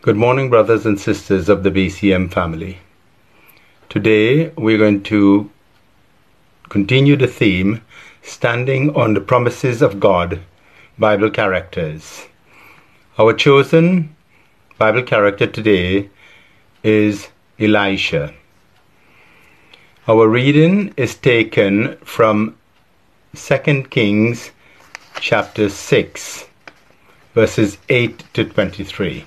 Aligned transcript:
Good 0.00 0.14
morning, 0.14 0.48
brothers 0.48 0.86
and 0.86 0.98
sisters 0.98 1.48
of 1.48 1.64
the 1.64 1.72
BCM 1.72 2.32
family. 2.32 2.78
Today 3.88 4.50
we're 4.50 4.78
going 4.78 5.02
to 5.02 5.50
continue 6.68 7.16
the 7.16 7.26
theme 7.26 7.82
Standing 8.22 8.94
on 8.94 9.14
the 9.14 9.20
Promises 9.20 9.82
of 9.82 9.98
God 9.98 10.38
Bible 11.00 11.30
Characters. 11.30 12.26
Our 13.18 13.32
chosen 13.32 14.14
Bible 14.78 15.02
character 15.02 15.48
today 15.48 16.10
is 16.84 17.26
Elisha. 17.58 18.32
Our 20.06 20.28
reading 20.28 20.94
is 20.96 21.16
taken 21.16 21.96
from 22.04 22.56
2 23.34 23.82
Kings 23.90 24.52
chapter 25.18 25.68
6, 25.68 26.46
verses 27.34 27.78
8 27.88 28.22
to 28.34 28.44
23. 28.44 29.24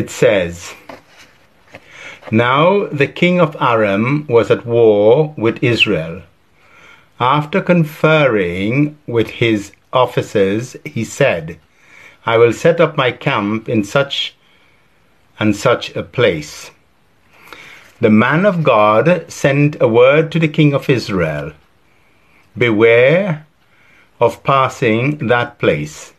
It 0.00 0.10
says, 0.10 0.74
Now 2.30 2.86
the 2.86 3.06
king 3.06 3.40
of 3.40 3.56
Aram 3.60 4.26
was 4.28 4.50
at 4.50 4.66
war 4.66 5.32
with 5.36 5.62
Israel. 5.62 6.22
After 7.20 7.60
conferring 7.62 8.98
with 9.06 9.28
his 9.42 9.72
officers, 9.92 10.76
he 10.84 11.04
said, 11.04 11.58
I 12.26 12.38
will 12.38 12.52
set 12.52 12.80
up 12.80 12.96
my 12.96 13.12
camp 13.12 13.68
in 13.68 13.84
such 13.84 14.34
and 15.38 15.54
such 15.54 15.94
a 15.94 16.02
place 16.02 16.70
the 18.00 18.10
man 18.10 18.44
of 18.44 18.64
God 18.64 19.24
sent 19.28 19.80
a 19.80 19.88
word 19.88 20.32
to 20.32 20.38
the 20.38 20.48
king 20.48 20.74
of 20.74 20.90
Israel 20.90 21.52
Beware 22.58 23.46
of 24.20 24.42
passing 24.42 25.28
that 25.28 25.58
place, 25.58 26.12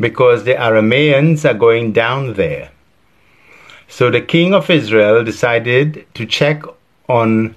because 0.00 0.42
the 0.42 0.54
Arameans 0.54 1.48
are 1.48 1.54
going 1.54 1.92
down 1.92 2.34
there. 2.34 2.70
So 3.88 4.10
the 4.10 4.20
king 4.20 4.52
of 4.52 4.68
Israel 4.68 5.24
decided 5.24 6.06
to 6.14 6.26
check 6.26 6.62
on 7.08 7.54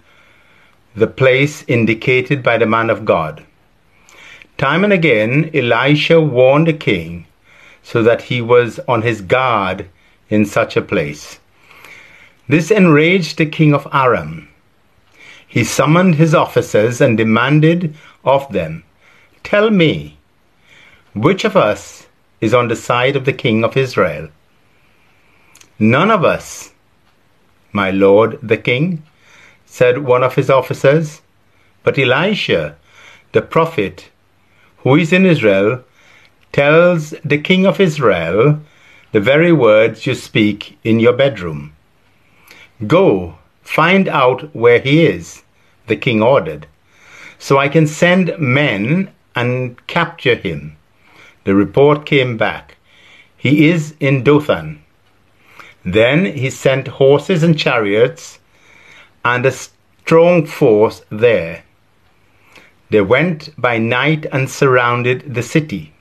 the 0.95 1.07
place 1.07 1.63
indicated 1.67 2.43
by 2.43 2.57
the 2.57 2.65
man 2.65 2.89
of 2.89 3.05
God. 3.05 3.43
Time 4.57 4.83
and 4.83 4.93
again, 4.93 5.49
Elisha 5.53 6.19
warned 6.19 6.67
the 6.67 6.73
king 6.73 7.25
so 7.81 8.03
that 8.03 8.23
he 8.23 8.41
was 8.41 8.79
on 8.87 9.01
his 9.01 9.21
guard 9.21 9.87
in 10.29 10.45
such 10.45 10.75
a 10.75 10.81
place. 10.81 11.39
This 12.47 12.71
enraged 12.71 13.37
the 13.37 13.45
king 13.45 13.73
of 13.73 13.87
Aram. 13.93 14.49
He 15.47 15.63
summoned 15.63 16.15
his 16.15 16.35
officers 16.35 17.01
and 17.01 17.17
demanded 17.17 17.95
of 18.23 18.51
them, 18.51 18.83
Tell 19.43 19.69
me, 19.69 20.17
which 21.13 21.43
of 21.43 21.55
us 21.55 22.07
is 22.41 22.53
on 22.53 22.67
the 22.67 22.75
side 22.75 23.15
of 23.15 23.25
the 23.25 23.33
king 23.33 23.63
of 23.63 23.75
Israel? 23.75 24.29
None 25.81 26.11
of 26.11 26.25
us, 26.25 26.73
my 27.71 27.89
lord 27.89 28.37
the 28.43 28.57
king, 28.57 29.01
said 29.65 29.99
one 29.99 30.23
of 30.23 30.35
his 30.35 30.49
officers. 30.49 31.21
But 31.83 31.97
Elisha, 31.97 32.75
the 33.31 33.41
prophet, 33.41 34.09
who 34.79 34.95
is 34.95 35.13
in 35.13 35.25
Israel, 35.25 35.85
tells 36.51 37.11
the 37.23 37.37
king 37.37 37.65
of 37.65 37.79
Israel 37.79 38.59
the 39.13 39.21
very 39.21 39.53
words 39.53 40.05
you 40.05 40.15
speak 40.15 40.77
in 40.83 40.99
your 40.99 41.13
bedroom. 41.13 41.73
Go, 42.85 43.35
find 43.61 44.09
out 44.09 44.53
where 44.53 44.79
he 44.79 45.05
is, 45.05 45.43
the 45.87 45.95
king 45.95 46.21
ordered, 46.21 46.67
so 47.37 47.57
I 47.57 47.69
can 47.69 47.87
send 47.87 48.37
men 48.37 49.11
and 49.33 49.87
capture 49.87 50.35
him. 50.35 50.75
The 51.45 51.55
report 51.55 52.05
came 52.05 52.35
back. 52.35 52.75
He 53.37 53.69
is 53.69 53.95
in 54.01 54.23
Dothan. 54.23 54.83
Then 55.85 56.25
he 56.25 56.49
sent 56.49 56.87
horses 56.87 57.43
and 57.43 57.57
chariots 57.57 58.39
and 59.23 59.45
a 59.45 59.51
strong 59.51 60.45
force 60.45 61.01
there. 61.09 61.63
They 62.89 63.01
went 63.01 63.49
by 63.57 63.77
night 63.77 64.25
and 64.31 64.49
surrounded 64.49 65.35
the 65.35 65.43
city. 65.43 65.93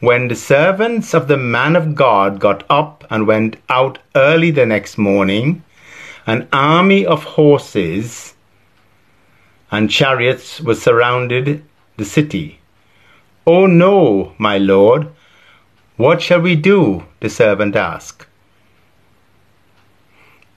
When 0.00 0.28
the 0.28 0.34
servants 0.34 1.12
of 1.12 1.28
the 1.28 1.36
man 1.36 1.76
of 1.76 1.94
God 1.94 2.40
got 2.40 2.64
up 2.70 3.04
and 3.10 3.26
went 3.26 3.56
out 3.68 3.98
early 4.16 4.50
the 4.50 4.64
next 4.64 4.96
morning, 4.96 5.62
an 6.26 6.48
army 6.52 7.04
of 7.04 7.24
horses 7.24 8.34
and 9.70 9.90
chariots 9.90 10.60
was 10.60 10.82
surrounded 10.82 11.62
the 11.98 12.04
city. 12.04 12.60
Oh 13.46 13.66
no, 13.66 14.32
my 14.38 14.56
lord, 14.56 15.08
what 15.96 16.22
shall 16.22 16.40
we 16.40 16.56
do? 16.56 17.04
the 17.20 17.28
servant 17.28 17.76
asked. 17.76 18.26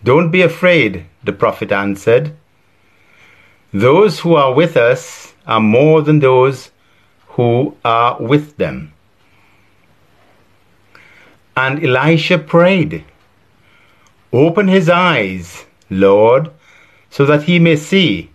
Don't 0.04 0.32
be 0.32 0.42
afraid, 0.42 1.06
the 1.24 1.32
prophet 1.32 1.72
answered. 1.72 2.34
Those 3.72 4.20
who 4.20 4.36
are 4.36 4.54
with 4.54 4.76
us 4.76 5.34
are 5.48 5.62
more 5.62 6.02
than 6.02 6.20
those 6.20 6.72
who 7.30 7.78
are 7.86 8.22
with 8.22 8.58
them. 8.58 8.92
And 11.56 11.84
Elisha 11.84 12.38
prayed, 12.38 13.06
Open 14.34 14.68
his 14.68 14.90
eyes, 14.90 15.66
Lord, 15.90 16.52
so 17.10 17.26
that 17.26 17.44
he 17.44 17.60
may 17.60 17.78
see. 17.78 18.32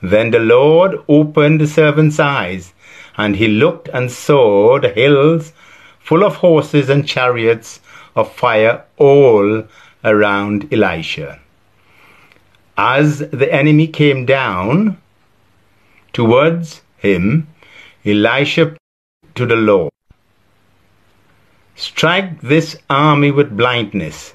Then 0.00 0.30
the 0.30 0.38
Lord 0.38 1.02
opened 1.08 1.60
the 1.60 1.66
servant's 1.66 2.18
eyes, 2.18 2.72
and 3.16 3.36
he 3.36 3.48
looked 3.48 3.88
and 3.88 4.10
saw 4.10 4.78
the 4.78 4.88
hills 4.88 5.52
full 5.98 6.24
of 6.24 6.36
horses 6.36 6.88
and 6.88 7.06
chariots 7.06 7.80
of 8.14 8.32
fire 8.32 8.84
all 8.96 9.64
around 10.04 10.72
Elisha. 10.72 11.40
As 12.76 13.18
the 13.18 13.52
enemy 13.52 13.86
came 13.86 14.26
down 14.26 14.98
towards 16.12 16.82
him, 16.98 17.48
Elisha 18.04 18.76
to 19.34 19.46
the 19.46 19.56
Lord. 19.56 19.90
Strike 21.74 22.40
this 22.40 22.76
army 22.88 23.30
with 23.30 23.56
blindness. 23.56 24.34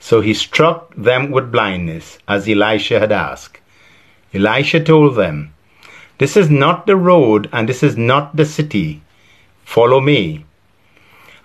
So 0.00 0.20
he 0.20 0.34
struck 0.34 0.94
them 0.96 1.30
with 1.30 1.52
blindness, 1.52 2.18
as 2.28 2.48
Elisha 2.48 2.98
had 3.00 3.12
asked. 3.12 3.60
Elisha 4.34 4.80
told 4.80 5.16
them, 5.16 5.54
This 6.18 6.36
is 6.36 6.50
not 6.50 6.86
the 6.86 6.96
road, 6.96 7.48
and 7.52 7.68
this 7.68 7.82
is 7.82 7.96
not 7.96 8.36
the 8.36 8.44
city. 8.44 9.02
Follow 9.64 10.00
me, 10.00 10.44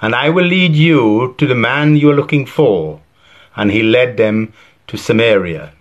and 0.01 0.15
I 0.15 0.29
will 0.29 0.45
lead 0.45 0.75
you 0.75 1.35
to 1.37 1.47
the 1.47 1.55
man 1.55 1.95
you 1.95 2.09
are 2.11 2.15
looking 2.15 2.45
for. 2.45 2.99
And 3.59 3.71
he 3.71 3.83
led 3.83 4.15
them 4.15 4.53
to 4.87 4.97
Samaria. 4.97 5.73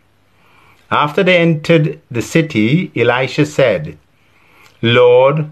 After 0.91 1.23
they 1.23 1.37
entered 1.37 2.01
the 2.11 2.23
city, 2.23 2.91
Elisha 2.97 3.47
said, 3.47 3.99
Lord, 4.83 5.51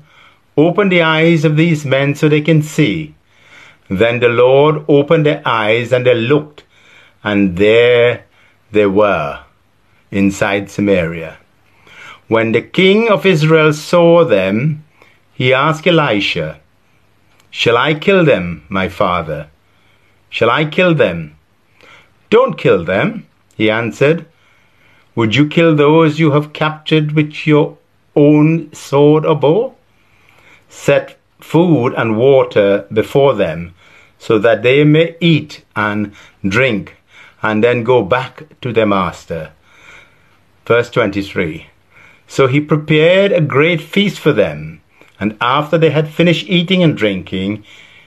open 0.57 0.89
the 0.89 1.03
eyes 1.03 1.45
of 1.45 1.57
these 1.57 1.85
men 1.85 2.15
so 2.15 2.29
they 2.29 2.41
can 2.41 2.63
see. 2.63 3.15
Then 3.89 4.19
the 4.21 4.29
Lord 4.29 4.85
opened 4.89 5.27
their 5.27 5.43
eyes, 5.45 5.93
and 5.93 6.05
they 6.05 6.15
looked, 6.15 6.65
and 7.23 7.57
there 7.57 8.25
they 8.73 8.87
were 8.87 9.45
inside 10.11 10.71
Samaria. 10.71 11.37
When 12.29 12.51
the 12.53 12.63
king 12.63 13.09
of 13.09 13.25
Israel 13.25 13.73
saw 13.73 14.25
them, 14.25 14.85
he 15.33 15.55
asked 15.55 15.87
Elisha, 15.87 16.61
Shall 17.51 17.77
I 17.77 17.95
kill 17.95 18.25
them, 18.25 18.65
my 18.69 18.89
father? 18.89 19.49
Shall 20.29 20.51
I 20.51 20.65
kill 20.65 20.95
them? 20.95 21.36
Don't 22.31 22.59
kill 22.59 22.85
them, 22.85 23.27
he 23.57 23.71
answered. 23.71 24.27
Would 25.15 25.35
you 25.35 25.49
kill 25.49 25.75
those 25.75 26.19
you 26.19 26.33
have 26.33 26.53
captured 26.53 27.13
with 27.13 27.47
your 27.47 27.79
own 28.15 28.73
sword 28.73 29.25
or 29.25 29.37
bow? 29.37 29.75
Set 30.69 31.19
food 31.41 31.95
and 31.97 32.19
water 32.19 32.87
before 32.93 33.35
them, 33.35 33.75
so 34.19 34.39
that 34.39 34.63
they 34.63 34.85
may 34.85 35.17
eat 35.21 35.65
and 35.75 36.13
drink, 36.47 36.97
and 37.43 37.63
then 37.63 37.85
go 37.85 38.03
back 38.03 38.43
to 38.61 38.73
their 38.73 38.87
master. 38.87 39.53
Verse 40.67 40.91
23 40.91 41.69
So 42.27 42.47
he 42.47 42.61
prepared 42.61 43.33
a 43.33 43.41
great 43.41 43.81
feast 43.81 44.19
for 44.19 44.33
them, 44.33 44.81
and 45.21 45.37
after 45.41 45.79
they 45.79 45.91
had 45.91 46.09
finished 46.09 46.49
eating 46.49 46.83
and 46.83 46.97
drinking, 46.97 47.65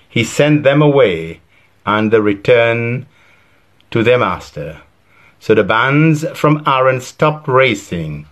he 0.09 0.23
sent 0.23 0.63
them 0.63 0.81
away, 0.81 1.39
and 1.85 2.11
they 2.11 2.19
returned 2.19 3.05
to 3.91 4.03
their 4.03 4.17
master. 4.17 4.81
So 5.39 5.55
the 5.55 5.63
bands 5.63 6.25
from 6.35 6.63
Aram 6.65 6.99
stopped 6.99 7.47
racing 7.47 8.27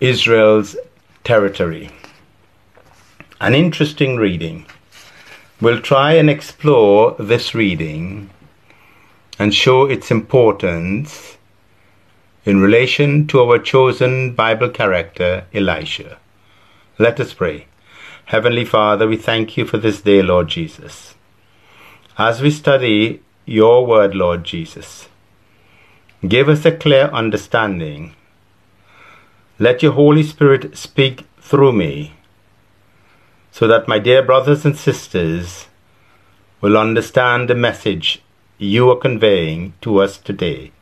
Israel's 0.00 0.76
territory. 1.24 1.90
An 3.40 3.54
interesting 3.54 4.16
reading. 4.16 4.66
We'll 5.60 5.80
try 5.80 6.12
and 6.12 6.28
explore 6.28 7.16
this 7.18 7.54
reading 7.54 8.30
and 9.38 9.54
show 9.54 9.86
its 9.86 10.10
importance 10.10 11.36
in 12.44 12.60
relation 12.60 13.26
to 13.28 13.40
our 13.40 13.58
chosen 13.58 14.34
Bible 14.34 14.68
character, 14.68 15.46
Elisha. 15.54 16.18
Let 16.98 17.18
us 17.18 17.32
pray. 17.32 17.66
Heavenly 18.26 18.64
Father, 18.64 19.08
we 19.08 19.16
thank 19.16 19.56
you 19.56 19.64
for 19.64 19.78
this 19.78 20.02
day, 20.02 20.22
Lord 20.22 20.48
Jesus. 20.48 21.14
as 22.16 22.40
we 22.40 22.50
study 22.50 23.20
your 23.46 23.86
word, 23.86 24.14
Lord 24.14 24.44
Jesus. 24.44 25.08
Give 26.26 26.48
us 26.48 26.64
a 26.64 26.72
clear 26.72 27.04
understanding. 27.06 28.14
Let 29.58 29.82
your 29.82 29.92
Holy 29.92 30.22
Spirit 30.22 30.76
speak 30.76 31.26
through 31.38 31.72
me 31.72 32.14
so 33.50 33.68
that 33.68 33.86
my 33.86 33.98
dear 33.98 34.22
brothers 34.22 34.64
and 34.64 34.76
sisters 34.76 35.68
will 36.60 36.78
understand 36.78 37.48
the 37.48 37.54
message 37.54 38.22
you 38.58 38.90
are 38.90 38.96
conveying 38.96 39.74
to 39.82 40.00
us 40.00 40.16
today 40.16 40.72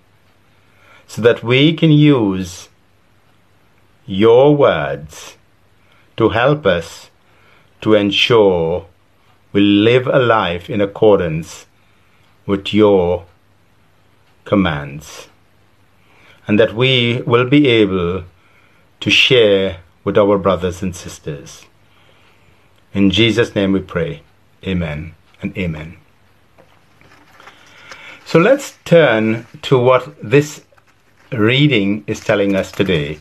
so 1.07 1.21
that 1.21 1.43
we 1.43 1.75
can 1.75 1.91
use 1.91 2.69
your 4.07 4.57
words 4.57 5.37
to 6.17 6.31
help 6.31 6.65
us 6.65 7.11
to 7.81 7.95
ensure 7.95 8.87
we 9.53 9.61
live 9.61 10.07
a 10.07 10.19
life 10.19 10.71
in 10.71 10.81
accordance 10.81 11.67
with 12.47 12.75
your 12.75 13.27
commands 14.45 15.29
and 16.47 16.59
that 16.59 16.75
we 16.75 17.23
will 17.23 17.49
be 17.49 17.69
able 17.69 18.25
to 19.01 19.11
share 19.11 19.79
with 20.05 20.19
our 20.19 20.39
brothers 20.39 20.83
and 20.83 20.95
sisters. 20.95 21.67
In 22.93 23.11
Jesus' 23.11 23.55
name 23.55 23.73
we 23.73 23.81
pray. 23.81 24.23
Amen 24.65 25.15
and 25.41 25.57
amen. 25.57 25.97
So 28.25 28.39
let's 28.39 28.77
turn 28.85 29.47
to 29.63 29.79
what 29.79 30.17
this 30.23 30.65
reading 31.33 32.05
is 32.07 32.21
telling 32.21 32.55
us 32.55 32.71
today 32.71 33.19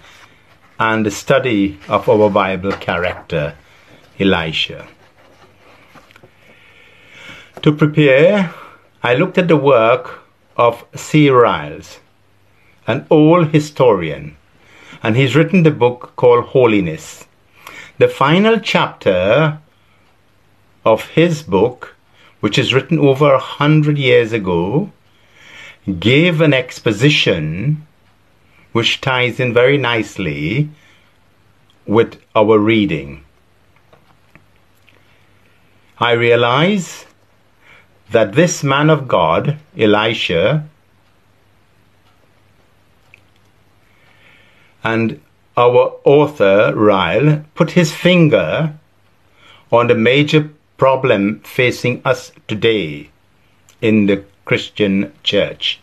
and 0.80 1.06
the 1.06 1.12
study 1.12 1.80
of 1.88 2.10
our 2.10 2.30
Bible 2.30 2.72
character, 2.72 3.56
Elisha. 4.20 4.88
To 7.62 7.72
prepare, 7.72 8.54
I 9.04 9.16
looked 9.16 9.40
at 9.40 9.48
the 9.48 9.58
work 9.58 10.20
of 10.56 10.86
C. 10.94 11.28
Ryles, 11.28 11.98
an 12.86 13.08
old 13.10 13.48
historian, 13.48 14.38
and 15.02 15.18
he's 15.18 15.36
written 15.36 15.64
the 15.64 15.72
book 15.72 16.14
called 16.16 16.46
Holiness. 16.46 17.26
The 17.98 18.08
final 18.08 18.60
chapter 18.60 19.60
of 20.86 21.08
his 21.10 21.42
book, 21.42 21.96
which 22.42 22.60
is 22.60 22.76
written 22.76 23.00
over 23.00 23.34
a 23.34 23.40
hundred 23.40 23.98
years 23.98 24.34
ago, 24.34 24.92
gave 26.00 26.40
an 26.40 26.54
exposition 26.54 27.88
which 28.74 29.02
ties 29.02 29.40
in 29.40 29.52
very 29.52 29.80
nicely 29.80 30.70
with 31.88 32.22
our 32.36 32.60
reading. 32.60 33.24
I 35.98 36.12
realize 36.12 37.06
that 38.12 38.34
this 38.34 38.64
man 38.64 38.90
of 38.90 39.08
God, 39.08 39.58
Elisha, 39.78 40.68
and 44.84 45.22
our 45.56 45.94
author, 46.04 46.74
Ryle, 46.76 47.44
put 47.56 47.72
his 47.72 47.94
finger 47.94 48.74
on 49.72 49.88
the 49.88 49.96
major 49.96 50.50
problem 50.78 51.40
facing 51.42 52.02
us 52.04 52.32
today 52.48 53.10
in 53.82 54.08
the 54.08 54.24
Christian 54.44 55.14
church. 55.24 55.80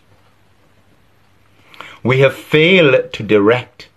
We 2.03 2.19
have 2.19 2.35
failed 2.35 3.11
to 3.13 3.23
direct 3.23 3.89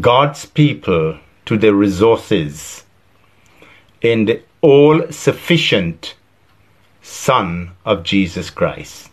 God's 0.00 0.46
people 0.46 1.18
to 1.46 1.56
the 1.56 1.74
resources 1.74 2.84
in 4.00 4.24
the 4.24 4.42
all 4.64 5.12
sufficient 5.12 6.14
Son 7.02 7.72
of 7.84 8.02
Jesus 8.02 8.48
Christ. 8.48 9.10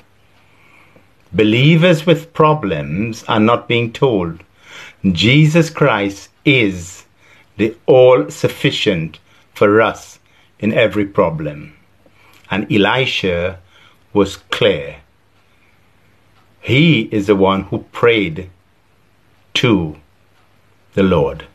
Believers 1.34 2.06
with 2.06 2.32
problems 2.32 3.26
are 3.26 3.40
not 3.42 3.68
being 3.68 3.92
told 3.92 4.44
Jesus 5.12 5.70
Christ 5.70 6.30
is 6.46 7.04
the 7.58 7.76
all 7.86 8.30
sufficient 8.30 9.20
for 9.54 9.82
us 9.82 10.20
in 10.60 10.72
every 10.72 11.06
problem. 11.06 11.76
And 12.50 12.72
Elisha 12.72 13.60
was 14.14 14.38
clear. 14.38 15.02
He 16.62 17.10
is 17.12 17.28
the 17.28 17.36
one 17.36 17.64
who 17.64 17.80
prayed 17.92 18.50
to 19.56 19.98
the 20.94 21.04
Lord, 21.04 21.46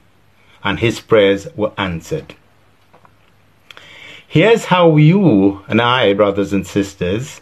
and 0.62 0.80
his 0.80 1.00
prayers 1.00 1.48
were 1.56 1.72
answered. 1.78 2.34
Here's 4.28 4.64
how 4.66 4.96
you 4.96 5.62
and 5.68 5.80
I, 5.80 6.12
brothers 6.12 6.52
and 6.52 6.66
sisters, 6.66 7.40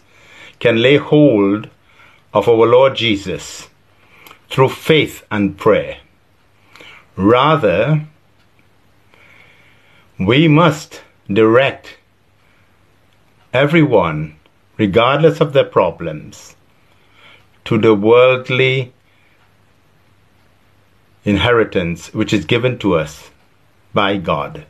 can 0.59 0.81
lay 0.81 0.97
hold 0.97 1.67
of 2.31 2.47
our 2.47 2.67
Lord 2.67 2.95
Jesus 2.95 3.69
through 4.51 4.69
faith 4.69 5.25
and 5.31 5.57
prayer. 5.57 5.97
Rather, 7.15 8.05
we 10.19 10.47
must 10.47 11.01
direct 11.27 11.97
everyone, 13.51 14.35
regardless 14.77 15.41
of 15.41 15.53
their 15.53 15.65
problems, 15.65 16.55
to 17.65 17.79
the 17.79 17.95
worldly 17.95 18.93
inheritance 21.23 22.13
which 22.13 22.31
is 22.31 22.45
given 22.45 22.77
to 22.77 22.93
us 22.93 23.31
by 23.91 24.17
God 24.17 24.65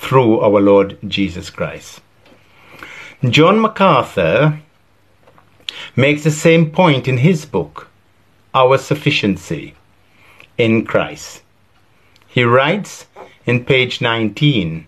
through 0.00 0.40
our 0.40 0.60
Lord 0.60 0.98
Jesus 1.06 1.50
Christ. 1.50 2.00
John 3.28 3.60
MacArthur 3.60 4.60
makes 5.94 6.24
the 6.24 6.30
same 6.30 6.70
point 6.70 7.06
in 7.06 7.18
his 7.18 7.44
book, 7.44 7.88
Our 8.54 8.78
Sufficiency 8.78 9.74
in 10.56 10.86
Christ. 10.86 11.42
He 12.26 12.44
writes 12.44 13.06
in 13.44 13.64
page 13.66 14.00
19 14.00 14.86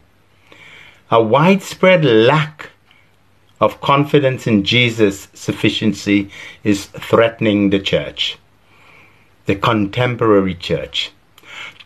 a 1.11 1.23
widespread 1.23 2.05
lack 2.05 2.71
of 3.61 3.83
confidence 3.83 4.47
in 4.47 4.65
Jesus' 4.65 5.29
sufficiency 5.35 6.31
is 6.65 6.87
threatening 6.87 7.69
the 7.69 7.79
church, 7.79 8.39
the 9.45 9.57
contemporary 9.57 10.55
church. 10.55 11.11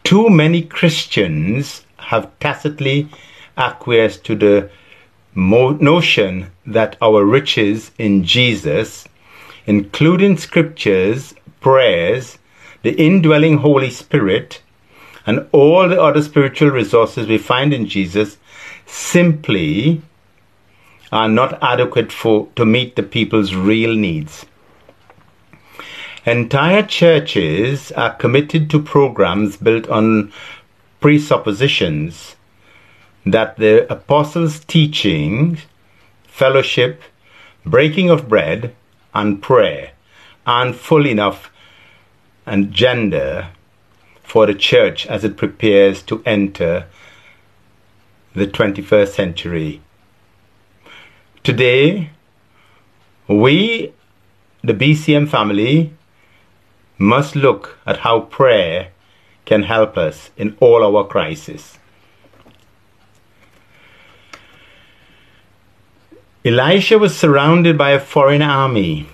Too 0.05 0.31
many 0.31 0.63
Christians 0.63 1.83
have 2.07 2.31
tacitly 2.39 3.09
acquiesced 3.57 4.25
to 4.25 4.35
the 4.37 4.71
notion 5.35 6.51
that 6.65 6.97
our 7.03 7.25
riches 7.25 7.91
in 7.99 8.25
Jesus, 8.25 9.07
including 9.67 10.37
scriptures, 10.37 11.35
prayers, 11.61 12.39
the 12.83 12.93
indwelling 12.93 13.59
Holy 13.59 13.91
Spirit, 13.91 14.63
and 15.27 15.47
all 15.51 15.89
the 15.89 16.01
other 16.01 16.23
spiritual 16.23 16.71
resources 16.71 17.27
we 17.27 17.39
find 17.39 17.75
in 17.75 17.87
Jesus, 17.87 18.37
simply 18.87 20.01
are 21.11 21.29
not 21.29 21.61
adequate 21.61 22.13
for 22.13 22.49
to 22.55 22.65
meet 22.65 22.95
the 22.95 23.03
people's 23.03 23.55
real 23.55 23.95
needs. 23.95 24.47
Entire 26.25 26.83
churches 26.83 27.93
are 27.93 28.15
committed 28.15 28.71
to 28.71 28.81
programs 28.81 29.57
built 29.57 29.89
on 29.89 30.33
presuppositions 31.01 32.37
that 33.25 33.57
the 33.57 33.91
apostles' 33.93 34.61
teaching, 34.61 35.59
fellowship, 36.25 37.03
breaking 37.65 38.09
of 38.11 38.29
bread, 38.29 38.75
and 39.15 39.43
prayer 39.43 39.93
aren't 40.47 40.77
full 40.77 41.07
enough 41.07 41.51
and 42.45 42.73
gender 42.73 43.49
for 44.23 44.47
the 44.47 44.55
church 44.55 45.07
as 45.07 45.25
it 45.25 45.37
prepares 45.37 46.03
to 46.03 46.23
enter 46.25 46.87
the 48.35 48.47
21st 48.47 49.09
century. 49.09 49.81
Today, 51.43 52.11
we, 53.29 53.93
the 54.63 54.75
BCM 54.75 55.29
family, 55.29 55.93
must 56.99 57.35
look 57.35 57.79
at 57.87 57.99
how 57.99 58.21
prayer 58.21 58.93
can 59.47 59.63
help 59.63 59.97
us 59.97 60.31
in 60.37 60.57
all 60.61 60.85
our 60.85 61.07
crises. 61.07 61.79
Elisha 66.45 66.99
was 66.99 67.17
surrounded 67.17 67.77
by 67.77 67.91
a 67.91 67.99
foreign 67.99 68.43
army 68.43 69.09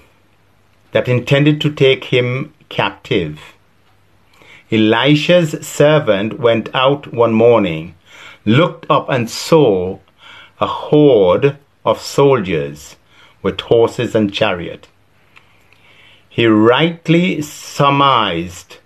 that 0.91 1.09
intended 1.09 1.61
to 1.61 1.73
take 1.73 2.05
him 2.05 2.53
captive. 2.69 3.55
Elisha's 4.71 5.67
servant 5.67 6.39
went 6.39 6.69
out 6.75 7.12
one 7.12 7.33
morning, 7.33 7.95
looked 8.45 8.85
up, 8.91 9.09
and 9.09 9.31
saw 9.31 9.99
a 10.61 10.67
horde 10.67 11.57
of 11.85 12.01
soldiers 12.01 12.97
with 13.43 13.61
horses 13.62 14.15
and 14.15 14.33
chariot. 14.33 14.89
He 16.29 16.47
rightly 16.47 17.43
surmised 17.43 18.79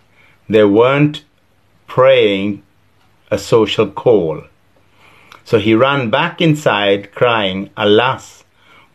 they 0.49 0.65
weren't 0.65 1.25
praying 1.97 2.63
a 3.31 3.39
social 3.39 3.89
call. 3.89 4.43
So 5.47 5.59
he 5.59 5.75
ran 5.75 6.11
back 6.11 6.43
inside, 6.43 7.11
crying, 7.11 7.71
Alas, 7.75 8.45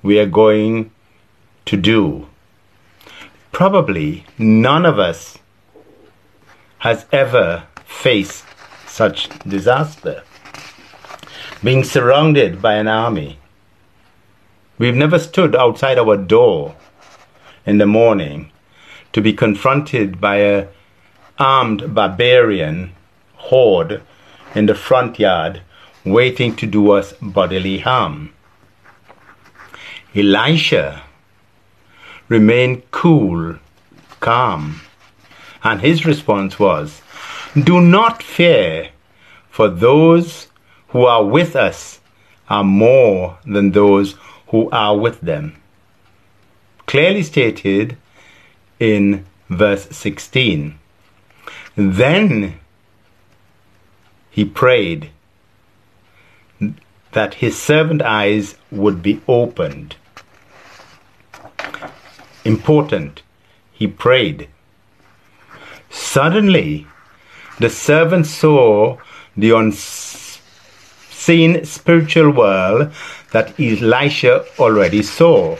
we 0.03 0.19
are 0.19 0.27
going 0.27 0.91
to 1.65 1.77
do. 1.77 2.27
Probably 3.51 4.23
none 4.37 4.85
of 4.85 4.99
us 4.99 5.39
has 6.85 7.07
ever 7.11 7.63
faced 7.85 8.45
such 8.85 9.29
disaster. 9.49 10.21
Being 11.63 11.83
surrounded 11.83 12.61
by 12.61 12.75
an 12.75 12.87
army. 12.87 13.39
We've 14.77 15.01
never 15.03 15.17
stood 15.17 15.55
outside 15.55 15.97
our 15.97 16.17
door 16.17 16.75
in 17.65 17.79
the 17.79 17.87
morning 17.87 18.51
to 19.13 19.21
be 19.21 19.33
confronted 19.33 20.21
by 20.21 20.35
a 20.35 20.67
armed 21.41 21.95
barbarian 21.95 22.93
horde 23.33 23.99
in 24.53 24.67
the 24.67 24.75
front 24.75 25.17
yard 25.17 25.59
waiting 26.05 26.55
to 26.55 26.67
do 26.67 26.91
us 26.91 27.13
bodily 27.19 27.79
harm. 27.79 28.31
Elisha 30.13 31.01
remained 32.27 32.83
cool, 32.91 33.55
calm, 34.19 34.81
and 35.63 35.81
his 35.81 36.05
response 36.05 36.59
was, 36.59 37.01
Do 37.63 37.81
not 37.81 38.21
fear, 38.21 38.91
for 39.49 39.67
those 39.67 40.47
who 40.89 41.05
are 41.05 41.25
with 41.25 41.55
us 41.55 41.99
are 42.49 42.63
more 42.63 43.39
than 43.45 43.71
those 43.71 44.15
who 44.49 44.69
are 44.69 44.95
with 44.95 45.19
them. 45.21 45.55
Clearly 46.85 47.23
stated 47.23 47.97
in 48.79 49.25
verse 49.49 49.87
16. 49.89 50.77
Then 51.75 52.59
he 54.29 54.43
prayed 54.43 55.09
that 57.13 57.35
his 57.35 57.61
servant 57.61 58.01
eyes 58.01 58.55
would 58.71 59.01
be 59.01 59.21
opened. 59.27 59.95
Important, 62.43 63.21
he 63.71 63.87
prayed. 63.87 64.49
Suddenly, 65.89 66.87
the 67.59 67.69
servant 67.69 68.25
saw 68.25 68.97
the 69.37 69.51
unseen 69.51 71.63
spiritual 71.65 72.31
world 72.31 72.91
that 73.31 73.57
Elisha 73.59 74.45
already 74.59 75.03
saw. 75.03 75.57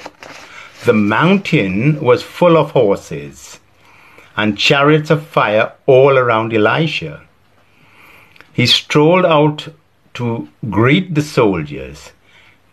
The 0.86 0.94
mountain 0.94 2.02
was 2.02 2.24
full 2.24 2.58
of 2.58 2.72
horses 2.72 3.61
and 4.42 4.58
chariots 4.58 5.12
of 5.12 5.26
fire 5.34 5.72
all 5.86 6.18
around 6.18 6.52
Elisha. 6.52 7.22
He 8.52 8.66
strolled 8.66 9.24
out 9.24 9.68
to 10.16 10.50
greet 10.68 11.14
the 11.14 11.22
soldiers, 11.22 12.12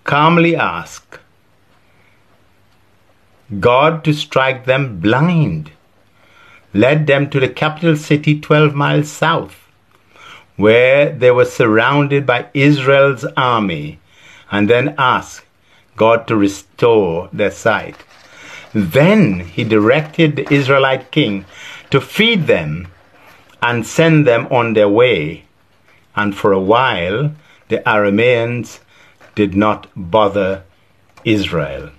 calmly 0.04 0.56
asked 0.56 1.18
God 3.60 4.02
to 4.04 4.14
strike 4.14 4.64
them 4.64 4.98
blind, 5.00 5.70
led 6.72 7.06
them 7.06 7.28
to 7.30 7.40
the 7.40 7.50
capital 7.50 7.96
city 7.96 8.40
12 8.40 8.74
miles 8.74 9.10
south, 9.10 9.68
where 10.56 11.12
they 11.12 11.30
were 11.30 11.44
surrounded 11.58 12.24
by 12.24 12.46
Israel's 12.54 13.26
army, 13.36 13.98
and 14.50 14.70
then 14.70 14.94
asked 14.96 15.44
God 15.96 16.26
to 16.28 16.36
restore 16.36 17.28
their 17.30 17.50
sight. 17.50 18.04
Then 18.72 19.40
he 19.40 19.64
directed 19.64 20.36
the 20.36 20.52
Israelite 20.52 21.10
king 21.10 21.44
to 21.90 22.00
feed 22.00 22.46
them 22.46 22.88
and 23.62 23.86
send 23.86 24.26
them 24.26 24.46
on 24.50 24.74
their 24.74 24.88
way. 24.88 25.44
And 26.14 26.36
for 26.36 26.52
a 26.52 26.60
while, 26.60 27.34
the 27.68 27.78
Arameans 27.86 28.80
did 29.34 29.54
not 29.54 29.86
bother 29.96 30.64
Israel. 31.24 31.90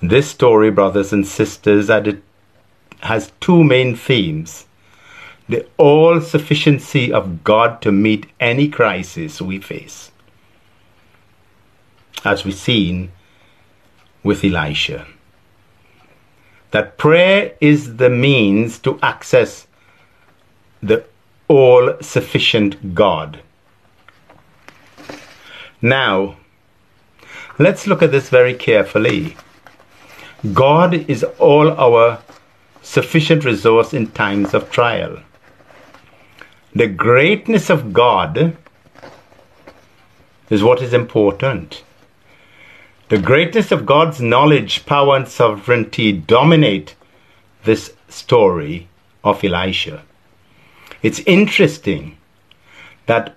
This 0.00 0.28
story, 0.30 0.70
brothers 0.70 1.12
and 1.12 1.26
sisters, 1.26 1.88
has 3.00 3.32
two 3.40 3.64
main 3.64 3.96
themes 3.96 4.66
the 5.48 5.66
all 5.76 6.20
sufficiency 6.20 7.12
of 7.12 7.44
God 7.44 7.82
to 7.82 7.92
meet 7.92 8.26
any 8.40 8.68
crisis 8.68 9.42
we 9.42 9.60
face, 9.60 10.10
as 12.24 12.44
we've 12.44 12.54
seen 12.54 13.12
with 14.24 14.42
Elisha. 14.42 15.06
That 16.72 16.98
prayer 16.98 17.52
is 17.60 17.98
the 17.98 18.10
means 18.10 18.80
to 18.80 18.98
access 19.00 19.68
the 20.82 21.04
all 21.46 21.94
sufficient 22.00 22.94
God. 22.94 23.40
Now, 25.80 26.36
let's 27.58 27.86
look 27.86 28.02
at 28.02 28.10
this 28.10 28.28
very 28.28 28.54
carefully. 28.54 29.36
God 30.52 30.94
is 31.08 31.22
all 31.38 31.70
our 31.72 32.18
sufficient 32.82 33.44
resource 33.44 33.94
in 33.94 34.08
times 34.08 34.52
of 34.54 34.70
trial. 34.70 35.20
The 36.74 36.88
greatness 36.88 37.70
of 37.70 37.92
God 37.92 38.56
is 40.50 40.62
what 40.62 40.82
is 40.82 40.92
important. 40.92 41.82
The 43.10 43.18
greatness 43.18 43.70
of 43.70 43.84
God's 43.84 44.22
knowledge, 44.22 44.86
power, 44.86 45.16
and 45.16 45.28
sovereignty 45.28 46.10
dominate 46.10 46.94
this 47.64 47.92
story 48.08 48.88
of 49.22 49.44
Elisha. 49.44 50.02
It's 51.02 51.20
interesting 51.20 52.16
that 53.04 53.36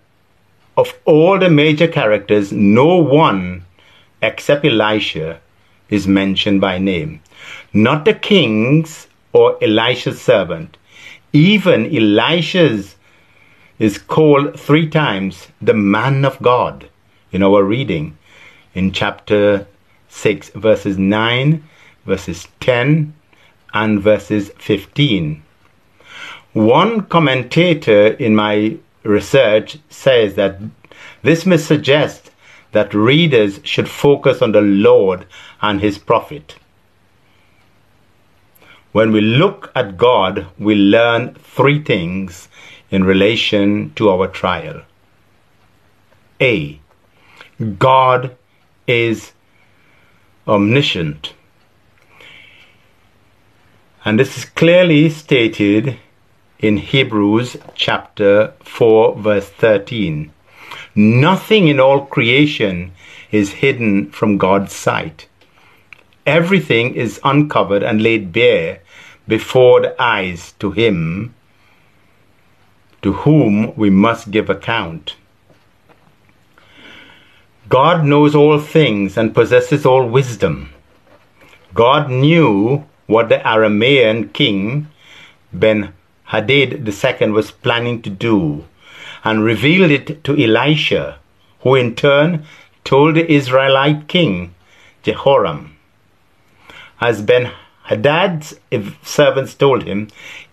of 0.77 0.93
all 1.03 1.37
the 1.37 1.49
major 1.49 1.87
characters, 1.87 2.53
no 2.53 2.95
one 2.95 3.65
except 4.21 4.63
Elisha 4.63 5.41
is 5.89 6.07
mentioned 6.07 6.61
by 6.61 6.77
name. 6.77 7.21
Not 7.73 8.05
the 8.05 8.13
kings 8.13 9.07
or 9.33 9.61
Elisha's 9.61 10.21
servant. 10.21 10.77
Even 11.33 11.93
Elisha's 11.93 12.95
is 13.79 13.97
called 13.97 14.57
three 14.57 14.89
times 14.89 15.49
the 15.61 15.73
man 15.73 16.23
of 16.23 16.41
God 16.41 16.89
in 17.33 17.43
our 17.43 17.63
reading 17.63 18.17
in 18.77 18.91
chapter 18.91 19.65
6, 20.09 20.49
verses 20.49 20.99
9, 20.99 21.63
verses 22.05 22.47
10, 22.59 23.11
and 23.73 23.99
verses 23.99 24.51
15. 24.59 25.43
One 26.53 27.01
commentator 27.07 28.09
in 28.09 28.35
my 28.35 28.77
research 29.01 29.79
says 29.89 30.35
that 30.35 30.59
this 31.23 31.43
may 31.47 31.57
suggest 31.57 32.29
that 32.71 32.93
readers 32.93 33.59
should 33.63 33.89
focus 33.89 34.43
on 34.43 34.51
the 34.51 34.61
Lord 34.61 35.25
and 35.59 35.81
His 35.81 35.97
prophet. 35.97 36.57
When 38.91 39.11
we 39.11 39.21
look 39.21 39.71
at 39.75 39.97
God, 39.97 40.45
we 40.59 40.75
learn 40.75 41.33
three 41.33 41.83
things 41.83 42.47
in 42.91 43.03
relation 43.03 43.91
to 43.95 44.11
our 44.11 44.27
trial. 44.27 44.83
A. 46.39 46.79
God 47.79 48.37
is 48.87 49.33
omniscient. 50.47 51.33
And 54.05 54.19
this 54.19 54.37
is 54.37 54.45
clearly 54.45 55.09
stated 55.09 55.97
in 56.59 56.77
Hebrews 56.77 57.57
chapter 57.75 58.53
4, 58.61 59.17
verse 59.17 59.49
13. 59.49 60.31
Nothing 60.95 61.67
in 61.67 61.79
all 61.79 62.05
creation 62.05 62.93
is 63.31 63.51
hidden 63.51 64.09
from 64.11 64.37
God's 64.37 64.73
sight. 64.73 65.27
Everything 66.25 66.95
is 66.95 67.19
uncovered 67.23 67.83
and 67.83 68.01
laid 68.01 68.31
bare 68.31 68.81
before 69.27 69.81
the 69.81 70.01
eyes 70.01 70.53
to 70.59 70.71
Him 70.71 71.35
to 73.01 73.13
whom 73.13 73.75
we 73.75 73.89
must 73.89 74.31
give 74.31 74.49
account. 74.49 75.15
God 77.69 78.05
knows 78.05 78.33
all 78.33 78.59
things 78.59 79.17
and 79.17 79.33
possesses 79.35 79.85
all 79.85 80.07
wisdom. 80.07 80.69
God 81.73 82.09
knew 82.09 82.85
what 83.07 83.29
the 83.29 83.39
Aramean 83.39 84.31
king 84.31 84.87
Ben 85.51 85.93
Hadad 86.25 86.87
II 86.87 87.29
was 87.31 87.51
planning 87.51 88.01
to 88.03 88.09
do 88.09 88.65
and 89.23 89.43
revealed 89.43 89.91
it 89.91 90.23
to 90.23 90.37
Elisha, 90.37 91.19
who 91.61 91.75
in 91.75 91.95
turn 91.95 92.45
told 92.83 93.15
the 93.15 93.29
Israelite 93.29 94.07
king 94.07 94.53
Jehoram. 95.03 95.75
As 97.01 97.21
Ben 97.21 97.51
Hadad's 97.85 98.55
servants 99.01 99.53
told 99.55 99.83
him, 99.83 100.07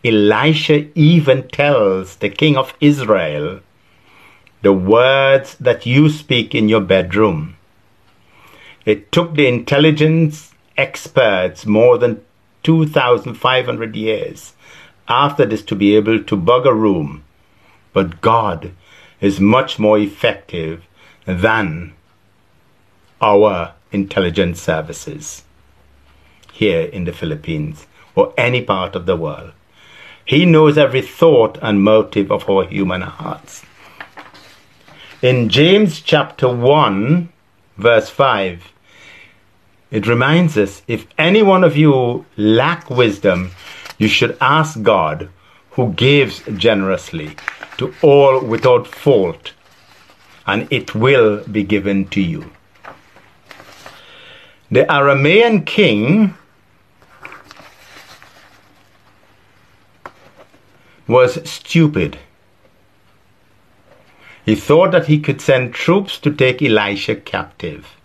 Elisha 0.05 0.89
even 0.99 1.49
tells 1.49 2.17
the 2.17 2.31
king 2.31 2.57
of 2.57 2.75
Israel 2.81 3.61
the 4.65 4.73
words 4.73 5.57
that 5.57 5.85
you 5.85 6.09
speak 6.09 6.55
in 6.55 6.69
your 6.69 6.81
bedroom. 6.81 7.57
It 8.87 9.13
took 9.13 9.35
the 9.35 9.47
intelligence 9.47 10.53
experts 10.77 11.67
more 11.67 11.99
than 11.99 12.25
2,500 12.63 13.95
years 13.95 14.55
after 15.07 15.45
this 15.45 15.63
to 15.63 15.75
be 15.75 15.95
able 15.95 16.25
to 16.25 16.37
bug 16.37 16.67
a 16.67 16.73
room. 16.73 17.25
But 17.93 18.23
God 18.23 18.73
is 19.21 19.39
much 19.39 19.79
more 19.79 19.99
effective 19.99 20.87
than 21.27 21.93
our 23.21 23.75
intelligence 23.93 24.61
services 24.63 25.45
here 26.53 26.83
in 26.83 27.05
the 27.05 27.13
Philippines 27.13 27.87
or 28.15 28.33
any 28.39 28.63
part 28.63 28.97
of 28.97 29.05
the 29.05 29.17
world. 29.17 29.53
He 30.25 30.47
knows 30.47 30.79
every 30.79 31.03
thought 31.03 31.59
and 31.61 31.83
motive 31.83 32.33
of 32.33 32.49
our 32.49 32.65
human 32.65 33.03
hearts. 33.03 33.63
In 35.25 35.49
James 35.49 36.03
chapter 36.03 36.55
1, 36.55 37.31
verse 37.79 38.11
5, 38.11 38.63
it 39.91 40.07
reminds 40.07 40.59
us 40.59 40.83
if 40.87 41.07
any 41.17 41.43
one 41.43 41.65
of 41.65 41.79
you 41.79 42.27
lack 42.37 42.91
wisdom, 42.91 43.53
you 43.97 44.07
should 44.07 44.37
ask 44.39 44.83
God, 44.83 45.31
who 45.71 45.95
gives 45.95 46.43
generously 46.59 47.37
to 47.79 47.95
all 48.03 48.39
without 48.39 48.87
fault, 48.87 49.55
and 50.47 50.69
it 50.71 50.95
will 50.95 51.43
be 51.51 51.63
given 51.63 52.07
to 52.09 52.21
you. 52.21 52.51
The 54.71 54.85
Aramean 54.85 55.65
king 55.65 56.35
was 61.09 61.39
stupid. 61.49 62.19
He 64.45 64.55
thought 64.55 64.93
that 64.93 65.07
he 65.07 65.19
could 65.19 65.41
send 65.41 65.73
troops 65.73 66.19
to 66.19 66.31
take 66.31 66.61
Elisha 66.61 67.17
captive. 67.17 67.97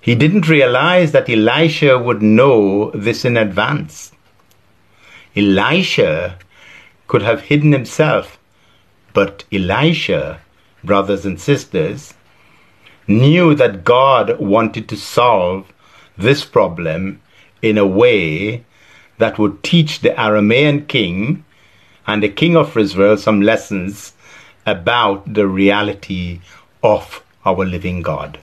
He 0.00 0.14
didn't 0.14 0.48
realize 0.48 1.12
that 1.12 1.28
Elisha 1.28 1.98
would 1.98 2.22
know 2.22 2.90
this 2.92 3.24
in 3.24 3.36
advance. 3.36 4.12
Elisha 5.34 6.38
could 7.08 7.22
have 7.22 7.42
hidden 7.42 7.72
himself, 7.72 8.38
but 9.12 9.44
Elisha, 9.52 10.40
brothers 10.84 11.24
and 11.24 11.40
sisters, 11.40 12.14
knew 13.06 13.54
that 13.54 13.84
God 13.84 14.38
wanted 14.38 14.88
to 14.88 14.96
solve 14.96 15.72
this 16.16 16.44
problem 16.44 17.20
in 17.62 17.78
a 17.78 17.86
way 17.86 18.64
that 19.18 19.38
would 19.38 19.62
teach 19.62 20.00
the 20.00 20.10
Aramean 20.10 20.86
king 20.86 21.44
and 22.06 22.22
the 22.22 22.28
king 22.28 22.56
of 22.56 22.76
Israel 22.76 23.16
some 23.16 23.40
lessons 23.40 24.12
about 24.66 25.34
the 25.34 25.46
reality 25.46 26.40
of 26.82 27.22
our 27.44 27.64
living 27.64 28.02
God. 28.02 28.38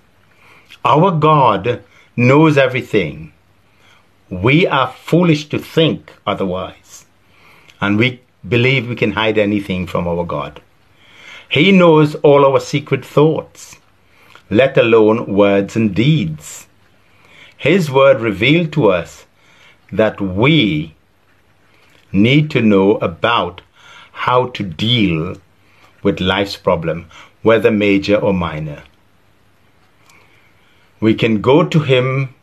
Our 0.84 1.12
God 1.12 1.84
knows 2.16 2.58
everything. 2.58 3.34
We 4.30 4.68
are 4.68 4.92
foolish 4.92 5.50
to 5.50 5.60
think 5.60 6.14
otherwise, 6.28 7.06
and 7.82 7.98
we 7.98 8.22
believe 8.48 8.88
we 8.88 8.96
can 8.96 9.12
hide 9.12 9.38
anything 9.38 9.88
from 9.88 10.08
our 10.08 10.26
God. 10.26 10.62
He 11.50 11.72
knows 11.72 12.16
all 12.16 12.46
our 12.46 12.60
secret 12.60 13.04
thoughts, 13.04 13.78
let 14.50 14.78
alone 14.78 15.34
words 15.34 15.76
and 15.76 15.96
deeds. 15.96 16.68
His 17.58 17.90
word 17.90 18.22
revealed 18.22 18.72
to 18.74 18.90
us 18.92 19.26
that 19.92 20.22
we 20.22 20.96
need 22.12 22.52
to 22.52 22.62
know 22.62 22.98
about 22.98 23.62
how 24.12 24.48
to 24.48 24.64
deal 24.64 25.36
with 26.04 26.20
life's 26.20 26.56
problem, 26.56 27.08
whether 27.42 27.72
major 27.72 28.16
or 28.16 28.34
minor. 28.34 28.84
We 31.00 31.14
can 31.14 31.42
go 31.42 31.64
to 31.64 31.80
Him 31.80 32.36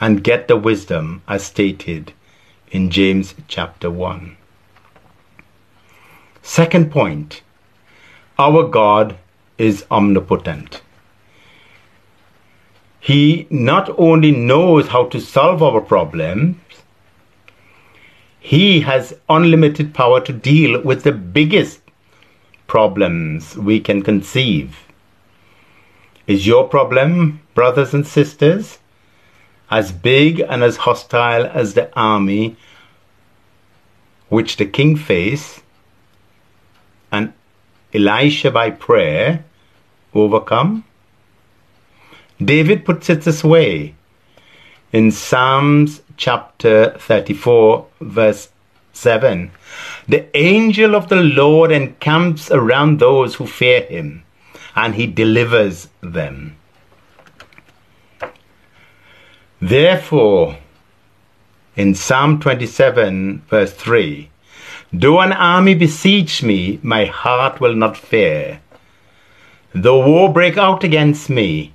and 0.00 0.24
get 0.24 0.48
the 0.48 0.56
wisdom 0.56 1.22
as 1.28 1.44
stated 1.44 2.12
in 2.70 2.90
James 2.90 3.34
chapter 3.48 3.90
1. 3.90 4.36
Second 6.42 6.90
point 6.90 7.42
our 8.38 8.66
God 8.66 9.16
is 9.58 9.84
omnipotent. 9.90 10.80
He 12.98 13.46
not 13.50 13.90
only 13.98 14.30
knows 14.32 14.88
how 14.88 15.04
to 15.06 15.20
solve 15.20 15.62
our 15.62 15.80
problems, 15.80 16.56
he 18.40 18.80
has 18.80 19.14
unlimited 19.28 19.92
power 19.94 20.20
to 20.20 20.32
deal 20.32 20.80
with 20.82 21.04
the 21.04 21.12
biggest 21.12 21.81
problems 22.72 23.54
we 23.54 23.78
can 23.78 24.00
conceive. 24.00 24.86
Is 26.26 26.46
your 26.46 26.66
problem, 26.66 27.42
brothers 27.54 27.92
and 27.92 28.06
sisters, 28.06 28.78
as 29.70 29.92
big 29.92 30.40
and 30.40 30.64
as 30.64 30.78
hostile 30.88 31.44
as 31.44 31.74
the 31.74 31.90
army 31.94 32.56
which 34.30 34.56
the 34.56 34.64
king 34.64 34.96
faced 34.96 35.62
and 37.10 37.34
Elisha 37.92 38.50
by 38.50 38.70
prayer 38.70 39.44
overcome? 40.14 40.82
David 42.42 42.86
puts 42.86 43.10
it 43.10 43.20
this 43.20 43.44
way 43.44 43.94
in 44.92 45.10
Psalms 45.10 46.00
chapter 46.16 46.96
34, 46.98 47.86
verse 48.00 48.48
7. 48.92 49.50
The 50.08 50.36
angel 50.36 50.94
of 50.94 51.08
the 51.08 51.16
Lord 51.22 51.72
encamps 51.72 52.50
around 52.50 52.98
those 52.98 53.36
who 53.36 53.46
fear 53.46 53.82
him, 53.82 54.24
and 54.74 54.94
he 54.94 55.06
delivers 55.06 55.88
them. 56.00 56.56
Therefore, 59.60 60.58
in 61.76 61.94
Psalm 61.94 62.40
27, 62.40 63.42
verse 63.48 63.72
3, 63.72 64.28
Though 64.92 65.20
an 65.20 65.32
army 65.32 65.74
besiege 65.74 66.42
me, 66.42 66.78
my 66.82 67.06
heart 67.06 67.60
will 67.60 67.74
not 67.74 67.96
fear. 67.96 68.60
Though 69.74 70.06
war 70.06 70.30
break 70.30 70.58
out 70.58 70.84
against 70.84 71.30
me, 71.30 71.72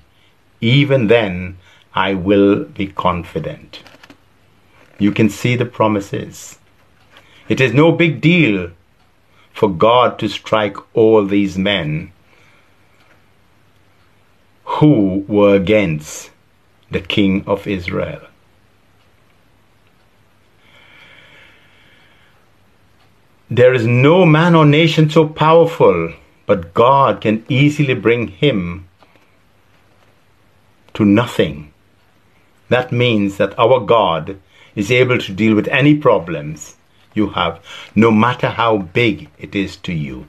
even 0.62 1.08
then 1.08 1.58
I 1.96 2.14
will 2.14 2.66
be 2.66 2.88
confident. 2.88 3.82
You 5.00 5.12
can 5.12 5.30
see 5.30 5.56
the 5.56 5.66
promises. 5.66 6.57
It 7.50 7.62
is 7.62 7.74
no 7.74 7.92
big 7.92 8.20
deal 8.20 8.72
for 9.54 9.70
God 9.70 10.20
to 10.20 10.28
strike 10.28 10.78
all 10.94 11.26
these 11.26 11.58
men 11.58 12.12
who 14.66 15.26
were 15.28 15.56
against 15.56 16.30
the 16.92 17.00
king 17.00 17.44
of 17.48 17.66
Israel. 17.66 18.22
There 23.50 23.74
is 23.74 23.88
no 23.88 24.26
man 24.26 24.54
or 24.54 24.66
nation 24.66 25.10
so 25.10 25.26
powerful, 25.26 26.14
but 26.46 26.74
God 26.74 27.22
can 27.22 27.46
easily 27.48 27.94
bring 27.94 28.28
him 28.28 28.90
to 30.96 31.06
nothing. 31.06 31.72
That 32.68 32.92
means 32.92 33.38
that 33.38 33.58
our 33.58 33.80
God 33.80 34.38
is 34.76 34.92
able 34.92 35.18
to 35.20 35.34
deal 35.34 35.56
with 35.56 35.70
any 35.70 35.96
problems 35.96 36.77
you 37.18 37.30
have, 37.32 37.60
no 37.96 38.12
matter 38.12 38.50
how 38.50 38.78
big 38.78 39.30
it 39.38 39.56
is 39.56 39.76
to 39.78 39.94
you. 39.94 40.28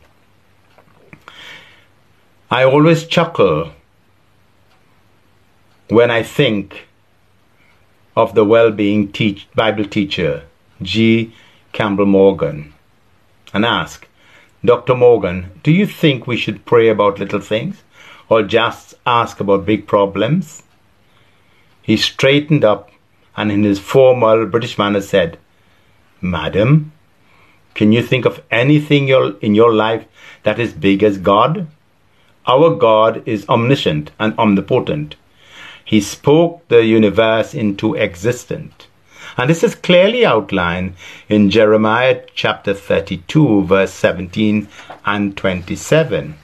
I 2.51 2.64
always 2.64 3.07
chuckle 3.07 3.72
when 5.88 6.11
I 6.11 6.22
think 6.22 6.88
of 8.16 8.35
the 8.35 8.44
well 8.44 8.70
being 8.70 9.12
teach, 9.12 9.46
Bible 9.55 9.85
teacher, 9.85 10.44
G. 10.83 11.35
Campbell 11.72 12.07
Morgan 12.07 12.72
and 13.53 13.64
ask, 13.64 14.09
Dr. 14.64 14.94
Morgan, 14.94 15.61
do 15.62 15.70
you 15.70 15.87
think 15.87 16.27
we 16.27 16.37
should 16.37 16.64
pray 16.64 16.88
about 16.88 17.18
little 17.18 17.40
things 17.40 17.85
or 18.29 18.42
just 18.42 18.94
ask 19.07 19.40
about 19.40 19.66
big 19.66 19.87
problems? 19.87 20.62
He 21.83 21.96
straightened 21.96 22.64
up 22.64 22.90
and 23.37 23.53
in 23.53 23.62
his 23.62 23.79
formal 23.79 24.46
British 24.46 24.77
manner 24.79 25.01
said, 25.01 25.38
Madam, 26.20 26.92
can 27.74 27.92
you 27.92 28.02
think 28.02 28.24
of 28.24 28.42
anything 28.50 29.09
in 29.40 29.54
your 29.54 29.72
life 29.72 30.04
that 30.42 30.59
is 30.59 30.72
big 30.72 31.02
as 31.02 31.16
God? 31.18 31.68
Our 32.44 32.74
God 32.74 33.22
is 33.24 33.48
omniscient 33.48 34.11
and 34.18 34.37
omnipotent. 34.37 35.14
He 35.85 36.00
spoke 36.00 36.66
the 36.68 36.85
universe 36.85 37.54
into 37.54 37.94
existence. 37.94 38.88
And 39.37 39.48
this 39.48 39.62
is 39.62 39.76
clearly 39.76 40.26
outlined 40.26 40.94
in 41.28 41.50
Jeremiah 41.50 42.22
chapter 42.35 42.74
32, 42.74 43.64
verse 43.64 43.92
17 43.92 44.66
and 45.04 45.37
27. 45.37 46.35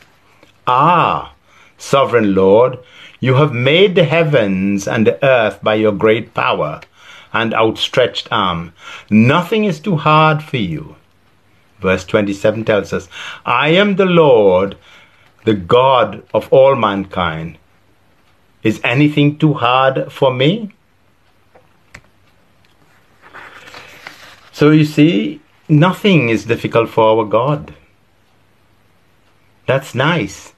Ah, 0.69 1.35
sovereign 1.77 2.35
Lord, 2.35 2.79
you 3.19 3.35
have 3.35 3.53
made 3.53 3.97
the 3.97 4.05
heavens 4.05 4.87
and 4.87 5.07
the 5.07 5.25
earth 5.25 5.61
by 5.63 5.75
your 5.75 5.93
great 5.93 6.33
power 6.33 6.81
and 7.35 7.53
outstretched 7.53 8.29
arm. 8.31 8.73
Nothing 9.11 9.65
is 9.65 9.81
too 9.81 9.97
hard 9.97 10.43
for 10.43 10.57
you. 10.57 10.97
Verse 11.81 12.05
27 12.05 12.65
tells 12.65 12.93
us, 12.93 13.09
I 13.45 13.71
am 13.71 13.97
the 13.97 14.07
Lord, 14.07 14.79
the 15.45 15.55
God 15.55 16.23
of 16.33 16.51
all 16.51 16.77
mankind. 16.77 17.59
Is 18.63 18.81
anything 18.83 19.37
too 19.37 19.55
hard 19.55 20.11
for 20.11 20.33
me? 20.33 20.73
So 24.53 24.71
you 24.71 24.85
see, 24.85 25.43
nothing 25.69 26.29
is 26.29 26.45
difficult 26.47 26.89
for 26.89 27.05
our 27.05 27.25
God. 27.25 27.75
That's 29.67 29.95
nice. 29.95 30.55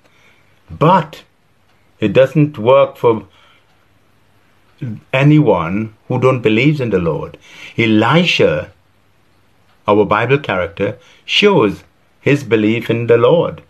But 0.70 1.24
it 1.98 2.12
doesn't 2.12 2.58
work 2.58 2.96
for 2.96 3.26
anyone 5.12 5.94
who 6.08 6.20
don't 6.20 6.42
believe 6.42 6.80
in 6.80 6.90
the 6.90 6.98
Lord. 6.98 7.38
Elisha, 7.76 8.72
our 9.88 10.04
Bible 10.04 10.38
character, 10.38 10.98
shows 11.24 11.82
his 12.20 12.44
belief 12.44 12.90
in 12.90 13.06
the 13.06 13.16
Lord. 13.16 13.62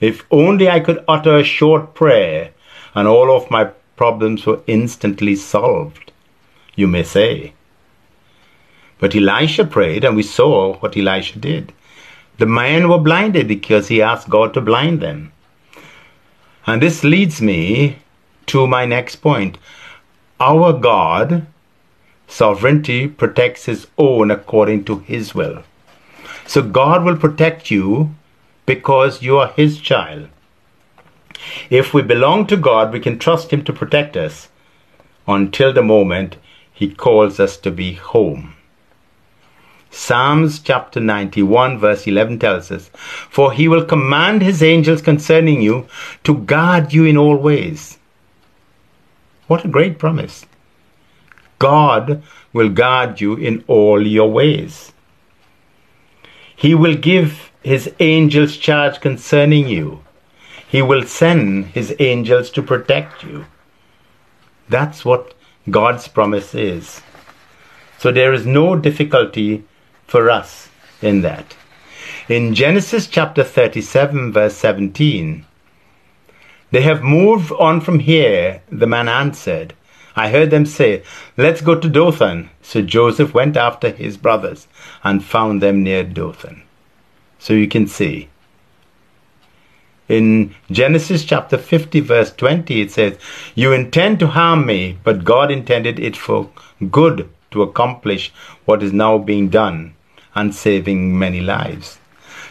If 0.00 0.24
only 0.30 0.68
I 0.68 0.80
could 0.80 1.04
utter 1.06 1.36
a 1.36 1.44
short 1.44 1.94
prayer 1.94 2.50
and 2.94 3.06
all 3.06 3.34
of 3.34 3.50
my 3.50 3.70
problems 3.96 4.46
were 4.46 4.60
instantly 4.66 5.36
solved, 5.36 6.10
you 6.74 6.86
may 6.86 7.02
say. 7.02 7.52
But 8.98 9.14
Elisha 9.14 9.64
prayed, 9.64 10.04
and 10.04 10.16
we 10.16 10.22
saw 10.22 10.76
what 10.78 10.96
Elisha 10.96 11.38
did. 11.38 11.72
The 12.38 12.46
men 12.46 12.88
were 12.88 12.98
blinded 12.98 13.48
because 13.48 13.88
he 13.88 14.02
asked 14.02 14.28
God 14.28 14.54
to 14.54 14.60
blind 14.60 15.00
them. 15.00 15.32
And 16.66 16.82
this 16.82 17.04
leads 17.04 17.40
me 17.40 17.96
to 18.46 18.66
my 18.66 18.84
next 18.84 19.16
point. 19.16 19.58
Our 20.40 20.72
God, 20.72 21.46
sovereignty, 22.26 23.06
protects 23.06 23.66
his 23.66 23.86
own 23.98 24.30
according 24.30 24.84
to 24.84 25.00
his 25.00 25.34
will. 25.34 25.64
So 26.46 26.62
God 26.62 27.04
will 27.04 27.18
protect 27.18 27.70
you 27.70 28.14
because 28.64 29.20
you 29.20 29.36
are 29.36 29.48
his 29.48 29.78
child. 29.78 30.28
If 31.68 31.92
we 31.92 32.00
belong 32.00 32.46
to 32.46 32.56
God, 32.56 32.90
we 32.90 33.00
can 33.00 33.18
trust 33.18 33.52
him 33.52 33.64
to 33.64 33.72
protect 33.72 34.16
us 34.16 34.48
until 35.28 35.74
the 35.74 35.82
moment 35.82 36.36
he 36.72 36.94
calls 36.94 37.38
us 37.38 37.58
to 37.58 37.70
be 37.70 37.92
home. 37.92 38.54
Psalms 39.90 40.58
chapter 40.60 41.00
91 41.00 41.78
verse 41.78 42.06
11 42.06 42.38
tells 42.38 42.70
us, 42.70 42.90
For 43.28 43.52
he 43.52 43.68
will 43.68 43.84
command 43.84 44.40
his 44.40 44.62
angels 44.62 45.02
concerning 45.02 45.60
you 45.60 45.86
to 46.24 46.38
guard 46.38 46.94
you 46.94 47.04
in 47.04 47.18
all 47.18 47.36
ways. 47.36 47.98
What 49.50 49.64
a 49.64 49.68
great 49.68 49.98
promise. 49.98 50.46
God 51.58 52.22
will 52.52 52.68
guard 52.68 53.20
you 53.20 53.34
in 53.34 53.64
all 53.66 54.06
your 54.06 54.30
ways. 54.30 54.92
He 56.54 56.72
will 56.72 56.94
give 56.94 57.50
his 57.60 57.92
angels 57.98 58.56
charge 58.56 59.00
concerning 59.00 59.66
you. 59.66 60.04
He 60.68 60.82
will 60.82 61.02
send 61.02 61.66
his 61.66 61.92
angels 61.98 62.48
to 62.50 62.62
protect 62.62 63.24
you. 63.24 63.46
That's 64.68 65.04
what 65.04 65.34
God's 65.68 66.06
promise 66.06 66.54
is. 66.54 67.00
So 67.98 68.12
there 68.12 68.32
is 68.32 68.46
no 68.46 68.76
difficulty 68.76 69.64
for 70.06 70.30
us 70.30 70.68
in 71.02 71.22
that. 71.22 71.56
In 72.28 72.54
Genesis 72.54 73.08
chapter 73.08 73.42
37, 73.42 74.32
verse 74.32 74.54
17, 74.54 75.44
they 76.70 76.82
have 76.82 77.02
moved 77.02 77.52
on 77.52 77.80
from 77.80 77.98
here, 77.98 78.62
the 78.70 78.86
man 78.86 79.08
answered. 79.08 79.74
I 80.16 80.28
heard 80.28 80.50
them 80.50 80.66
say, 80.66 81.02
Let's 81.36 81.60
go 81.60 81.78
to 81.78 81.88
Dothan. 81.88 82.50
So 82.62 82.82
Joseph 82.82 83.32
went 83.34 83.56
after 83.56 83.90
his 83.90 84.16
brothers 84.16 84.68
and 85.02 85.24
found 85.24 85.62
them 85.62 85.82
near 85.82 86.04
Dothan. 86.04 86.62
So 87.38 87.54
you 87.54 87.68
can 87.68 87.86
see. 87.86 88.28
In 90.08 90.54
Genesis 90.70 91.24
chapter 91.24 91.56
50, 91.56 92.00
verse 92.00 92.32
20, 92.32 92.80
it 92.80 92.90
says, 92.90 93.18
You 93.54 93.72
intend 93.72 94.18
to 94.18 94.26
harm 94.26 94.66
me, 94.66 94.98
but 95.04 95.24
God 95.24 95.50
intended 95.50 96.00
it 96.00 96.16
for 96.16 96.50
good 96.90 97.28
to 97.52 97.62
accomplish 97.62 98.32
what 98.64 98.82
is 98.82 98.92
now 98.92 99.18
being 99.18 99.48
done 99.48 99.94
and 100.34 100.54
saving 100.54 101.18
many 101.18 101.40
lives. 101.40 101.98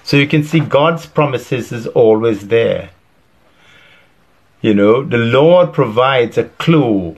So 0.04 0.18
you 0.18 0.28
can 0.28 0.44
see 0.44 0.60
God's 0.60 1.06
promises 1.06 1.72
is 1.72 1.88
always 1.88 2.48
there. 2.48 2.90
You 4.62 4.74
know, 4.74 5.04
the 5.04 5.18
Lord 5.18 5.72
provides 5.72 6.38
a 6.38 6.44
clue 6.44 7.16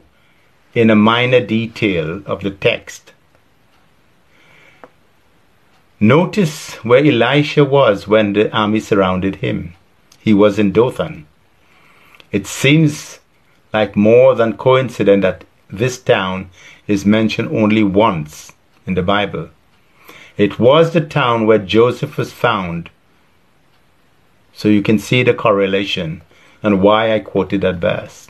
in 0.76 0.90
a 0.90 0.96
minor 0.96 1.40
detail 1.40 2.22
of 2.26 2.44
the 2.44 2.52
text. 2.52 3.14
Notice 6.00 6.76
where 6.84 7.06
Elisha 7.06 7.66
was 7.66 8.08
when 8.08 8.34
the 8.34 8.56
army 8.56 8.80
surrounded 8.80 9.38
him. 9.38 9.74
He 10.20 10.34
was 10.34 10.60
in 10.60 10.72
Dothan. 10.72 11.26
It 12.32 12.46
seems 12.46 13.20
like 13.74 13.96
more 13.96 14.36
than 14.36 14.58
coincident 14.58 15.24
that 15.24 15.44
this 15.70 16.00
town 16.00 16.50
is 16.88 17.06
mentioned 17.06 17.50
only 17.50 17.84
once 17.84 18.52
in 18.86 18.94
the 18.94 19.02
Bible. 19.02 19.50
It 20.38 20.60
was 20.60 20.94
the 20.94 21.02
town 21.02 21.46
where 21.46 21.58
Joseph 21.58 22.18
was 22.18 22.34
found. 22.34 22.90
So 24.54 24.68
you 24.68 24.82
can 24.82 25.00
see 25.00 25.24
the 25.24 25.34
correlation 25.34 26.22
and 26.63 26.82
why 26.82 27.13
I 27.13 27.19
quoted 27.19 27.62
that 27.62 27.76
verse. 27.76 28.28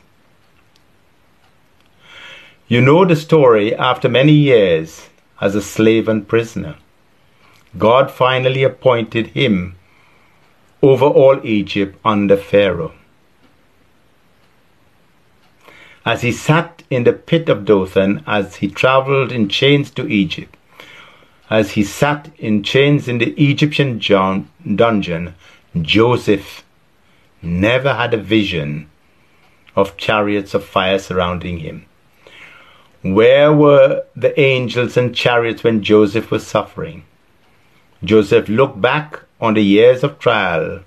You 2.68 2.82
know 2.82 3.04
the 3.04 3.16
story 3.16 3.76
after 3.76 4.08
many 4.08 4.32
years 4.32 5.10
as 5.42 5.56
a 5.56 5.62
slave 5.62 6.08
and 6.08 6.28
prisoner. 6.28 6.76
God 7.78 8.12
finally 8.12 8.64
appointed 8.64 9.28
him 9.28 9.76
over 10.82 11.06
all 11.06 11.46
Egypt 11.46 11.98
under 12.04 12.38
Pharaoh. 12.38 12.94
As 16.06 16.22
he 16.22 16.32
sat 16.32 16.84
in 16.90 17.04
the 17.04 17.14
pit 17.14 17.50
of 17.50 17.66
Dothan, 17.66 18.24
as 18.26 18.56
he 18.56 18.68
traveled 18.68 19.32
in 19.32 19.50
chains 19.50 19.92
to 19.92 20.08
Egypt, 20.08 20.56
as 21.50 21.72
he 21.72 21.84
sat 21.84 22.32
in 22.40 22.64
chains 22.64 23.08
in 23.08 23.20
the 23.20 23.32
Egyptian 23.34 24.00
dungeon, 24.00 25.36
Joseph 25.80 26.64
never 27.42 27.94
had 27.94 28.14
a 28.14 28.18
vision 28.18 28.90
of 29.76 29.98
chariots 29.98 30.54
of 30.54 30.64
fire 30.64 31.00
surrounding 31.00 31.60
him. 31.60 31.86
Where 33.02 33.52
were 33.52 34.04
the 34.16 34.40
angels 34.40 34.96
and 34.96 35.16
chariots 35.16 35.64
when 35.64 35.82
Joseph 35.82 36.30
was 36.30 36.46
suffering? 36.46 37.04
Joseph 38.04 38.48
looked 38.48 38.80
back 38.80 39.22
on 39.40 39.56
the 39.56 39.64
years 39.64 40.04
of 40.04 40.20
trial 40.20 40.82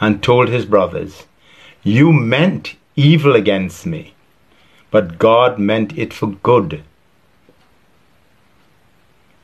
and 0.00 0.22
told 0.22 0.48
his 0.48 0.64
brothers, 0.64 1.24
You 1.82 2.12
meant 2.12 2.76
evil 2.94 3.34
against 3.34 3.86
me, 3.86 4.14
but 4.90 5.18
God 5.18 5.58
meant 5.58 5.96
it 5.98 6.12
for 6.12 6.28
good 6.28 6.84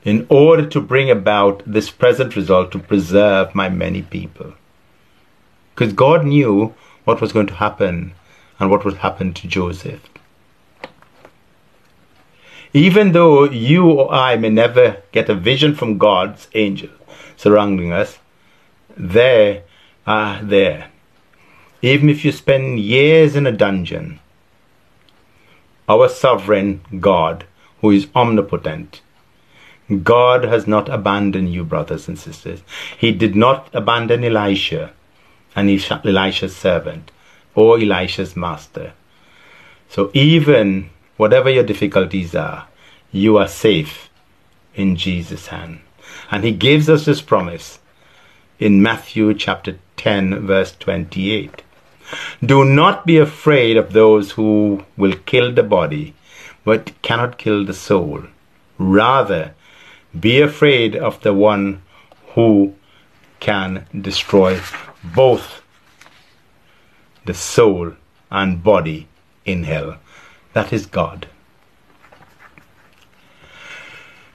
in 0.04 0.26
order 0.28 0.66
to 0.66 0.80
bring 0.80 1.10
about 1.10 1.62
this 1.66 1.90
present 1.90 2.36
result 2.36 2.70
to 2.70 2.78
preserve 2.78 3.54
my 3.54 3.68
many 3.68 4.02
people. 4.02 4.52
Because 5.74 5.92
God 5.92 6.24
knew 6.24 6.74
what 7.04 7.20
was 7.20 7.32
going 7.32 7.48
to 7.48 7.54
happen 7.54 8.14
and 8.60 8.70
what 8.70 8.84
would 8.84 8.98
happen 8.98 9.32
to 9.34 9.48
Joseph. 9.48 10.00
Even 12.72 13.12
though 13.12 13.44
you 13.44 13.90
or 13.90 14.12
I 14.12 14.36
may 14.36 14.50
never 14.50 15.02
get 15.12 15.28
a 15.28 15.34
vision 15.34 15.74
from 15.74 15.98
God's 15.98 16.48
angel 16.54 16.90
surrounding 17.36 17.92
us, 17.92 18.18
they 18.96 19.62
are 20.06 20.42
there. 20.42 20.90
Even 21.82 22.08
if 22.08 22.24
you 22.24 22.32
spend 22.32 22.80
years 22.80 23.36
in 23.36 23.46
a 23.46 23.52
dungeon, 23.52 24.20
our 25.88 26.08
sovereign 26.08 26.80
God, 27.00 27.44
who 27.80 27.90
is 27.90 28.06
omnipotent, 28.14 29.02
God 30.02 30.44
has 30.44 30.66
not 30.66 30.88
abandoned 30.88 31.52
you, 31.52 31.64
brothers 31.64 32.08
and 32.08 32.18
sisters. 32.18 32.62
He 32.96 33.12
did 33.12 33.36
not 33.36 33.68
abandon 33.74 34.24
Elisha 34.24 34.92
and 35.56 35.70
Elisha's 35.70 36.56
servant 36.56 37.10
or 37.54 37.78
Elisha's 37.78 38.36
master. 38.36 38.92
So 39.88 40.10
even 40.12 40.90
whatever 41.16 41.50
your 41.50 41.64
difficulties 41.64 42.34
are, 42.34 42.66
you 43.12 43.36
are 43.38 43.48
safe 43.48 44.10
in 44.74 44.96
Jesus' 44.96 45.48
hand. 45.48 45.80
And 46.30 46.44
he 46.44 46.52
gives 46.52 46.88
us 46.88 47.04
this 47.04 47.20
promise 47.20 47.78
in 48.58 48.82
Matthew 48.82 49.34
chapter 49.34 49.78
10, 49.96 50.46
verse 50.46 50.74
28. 50.78 51.62
Do 52.44 52.64
not 52.64 53.06
be 53.06 53.18
afraid 53.18 53.76
of 53.76 53.92
those 53.92 54.32
who 54.32 54.84
will 54.96 55.14
kill 55.26 55.52
the 55.52 55.62
body, 55.62 56.14
but 56.64 56.92
cannot 57.02 57.38
kill 57.38 57.64
the 57.64 57.74
soul. 57.74 58.24
Rather, 58.78 59.54
be 60.18 60.40
afraid 60.40 60.94
of 60.96 61.20
the 61.22 61.32
one 61.32 61.82
who 62.34 62.74
can 63.40 63.86
destroy 63.98 64.60
both 65.12 65.62
the 67.24 67.34
soul 67.34 67.92
and 68.30 68.62
body 68.62 69.08
in 69.44 69.64
hell. 69.64 69.96
That 70.52 70.72
is 70.72 70.86
God. 70.86 71.26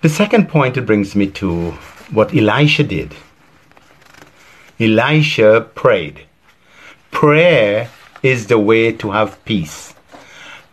The 0.02 0.10
second 0.10 0.48
point 0.48 0.78
it 0.78 0.86
brings 0.86 1.16
me 1.16 1.28
to 1.32 1.72
what 2.12 2.34
Elisha 2.34 2.84
did. 2.84 3.14
Elisha 4.80 5.68
prayed. 5.76 6.22
Prayer 7.12 7.90
is 8.24 8.48
the 8.48 8.60
way 8.60 8.92
to 8.94 9.12
have 9.12 9.44
peace, 9.46 9.94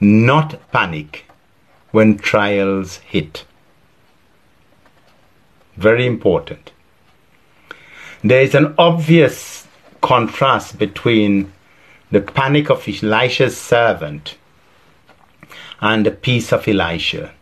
not 0.00 0.70
panic 0.70 1.24
when 1.90 2.18
trials 2.18 2.98
hit. 2.98 3.44
Very 5.76 6.06
important. 6.06 6.70
There 8.22 8.42
is 8.42 8.54
an 8.54 8.74
obvious 8.78 9.65
contrast 10.06 10.78
between 10.78 11.52
the 12.12 12.20
panic 12.20 12.70
of 12.70 12.86
Elisha's 12.86 13.56
servant 13.56 14.36
and 15.80 16.06
the 16.06 16.12
peace 16.12 16.52
of 16.52 16.68
Elisha. 16.68 17.32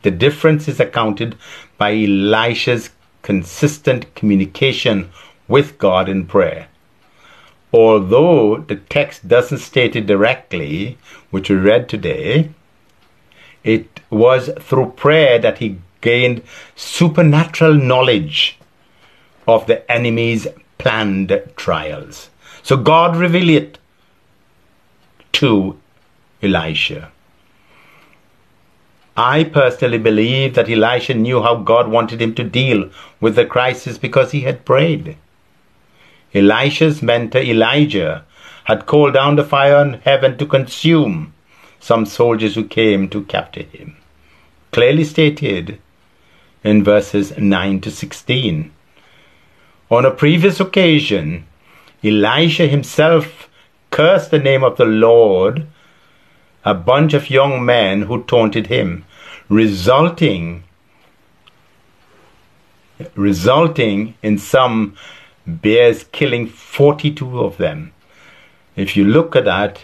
The 0.00 0.10
difference 0.10 0.66
is 0.66 0.80
accounted 0.80 1.36
by 1.76 1.92
Elisha's 1.92 2.88
consistent 3.20 4.14
communication 4.14 5.10
with 5.46 5.76
God 5.76 6.08
in 6.08 6.24
prayer. 6.24 6.68
Although 7.70 8.64
the 8.66 8.76
text 8.76 9.28
doesn't 9.28 9.58
state 9.58 9.94
it 9.94 10.06
directly, 10.06 10.96
which 11.30 11.50
we 11.50 11.56
read 11.56 11.86
today, 11.86 12.48
it 13.62 14.00
was 14.08 14.48
through 14.58 14.92
prayer 14.96 15.38
that 15.38 15.58
he 15.58 15.78
gained 16.00 16.40
supernatural 16.74 17.74
knowledge 17.74 18.58
of 19.46 19.66
the 19.66 19.78
enemy's 19.92 20.48
planned 20.80 21.40
trials. 21.56 22.30
So 22.62 22.76
God 22.76 23.16
revealed 23.16 23.50
it 23.50 23.78
to 25.32 25.78
Elisha. 26.42 27.10
I 29.16 29.44
personally 29.44 29.98
believe 29.98 30.54
that 30.54 30.70
Elisha 30.70 31.14
knew 31.14 31.42
how 31.42 31.56
God 31.56 31.88
wanted 31.88 32.22
him 32.22 32.34
to 32.36 32.44
deal 32.44 32.90
with 33.20 33.36
the 33.36 33.44
crisis 33.44 33.98
because 33.98 34.32
he 34.32 34.40
had 34.42 34.64
prayed. 34.64 35.16
Elisha's 36.34 37.02
mentor 37.02 37.40
Elijah 37.40 38.24
had 38.64 38.86
called 38.86 39.14
down 39.14 39.36
the 39.36 39.44
fire 39.44 39.76
on 39.76 39.94
heaven 40.04 40.38
to 40.38 40.46
consume 40.46 41.34
some 41.80 42.06
soldiers 42.06 42.54
who 42.54 42.64
came 42.64 43.08
to 43.08 43.24
capture 43.24 43.62
him. 43.62 43.96
Clearly 44.70 45.04
stated 45.04 45.78
in 46.62 46.84
verses 46.84 47.36
9 47.36 47.80
to 47.80 47.90
16. 47.90 48.70
On 49.92 50.04
a 50.04 50.12
previous 50.12 50.60
occasion, 50.60 51.46
Elisha 52.04 52.68
himself 52.68 53.48
cursed 53.90 54.30
the 54.30 54.38
name 54.38 54.62
of 54.62 54.76
the 54.76 54.84
Lord 54.84 55.66
a 56.64 56.74
bunch 56.74 57.12
of 57.12 57.28
young 57.28 57.64
men 57.64 58.02
who 58.02 58.22
taunted 58.22 58.68
him, 58.68 59.04
resulting 59.48 60.62
resulting 63.16 64.14
in 64.22 64.38
some 64.38 64.94
bears 65.44 66.04
killing 66.12 66.46
42 66.46 67.40
of 67.40 67.56
them. 67.56 67.92
If 68.76 68.96
you 68.96 69.04
look 69.04 69.34
at 69.34 69.46
that, 69.46 69.80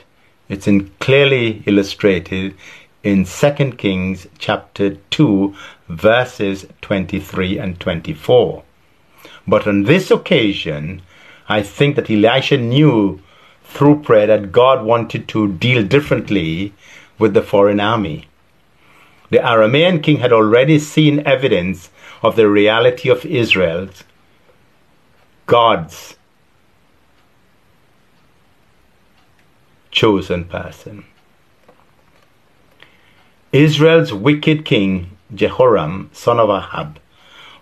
it's 0.48 0.68
clearly 1.00 1.64
illustrated 1.66 2.54
in 3.02 3.24
2 3.24 3.72
Kings 3.72 4.28
chapter 4.38 4.94
2 5.10 5.56
verses 5.88 6.66
23 6.82 7.58
and 7.58 7.80
24. 7.80 8.62
But 9.46 9.66
on 9.66 9.85
this 9.85 10.11
occasion, 10.11 11.02
I 11.48 11.62
think 11.62 11.96
that 11.96 12.11
Elisha 12.11 12.56
knew 12.56 13.20
through 13.64 14.02
prayer 14.02 14.26
that 14.26 14.52
God 14.52 14.85
wanted 14.85 15.28
to 15.28 15.52
deal 15.52 15.82
differently 15.85 16.72
with 17.18 17.35
the 17.35 17.42
foreign 17.42 17.80
army. 17.80 18.26
The 19.30 19.38
Aramean 19.38 20.02
king 20.02 20.18
had 20.18 20.32
already 20.32 20.78
seen 20.78 21.26
evidence 21.26 21.90
of 22.22 22.37
the 22.37 22.48
reality 22.48 23.09
of 23.09 23.24
Israel's 23.24 24.04
God's 25.46 26.16
chosen 29.90 30.44
person. 30.44 31.04
Israel's 33.52 34.12
wicked 34.12 34.64
king 34.64 35.16
Jehoram, 35.35 36.11
son 36.12 36.38
of 36.38 36.50
Ahab, 36.50 36.98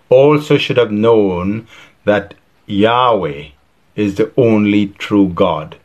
also 0.09 0.57
should 0.57 0.77
have 0.77 0.91
known 0.91 1.67
that 2.03 2.33
Yahweh 2.67 3.49
is 3.95 4.15
the 4.15 4.31
only 4.37 4.87
true 4.87 5.29
God. 5.29 5.77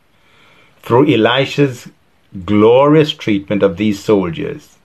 Through 0.81 1.13
Elisha's 1.13 1.89
glorious 2.45 3.11
treatment 3.11 3.63
of 3.63 3.77
these 3.77 4.03
soldiers, 4.03 4.77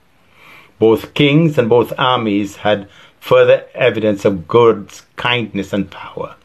both 0.79 1.13
kings 1.13 1.57
and 1.57 1.69
both 1.69 1.93
armies 1.97 2.57
had 2.57 2.87
further 3.19 3.65
evidence 3.73 4.25
of 4.25 4.47
God's 4.47 5.03
kindness 5.15 5.73
and 5.73 5.89
power. 5.89 6.35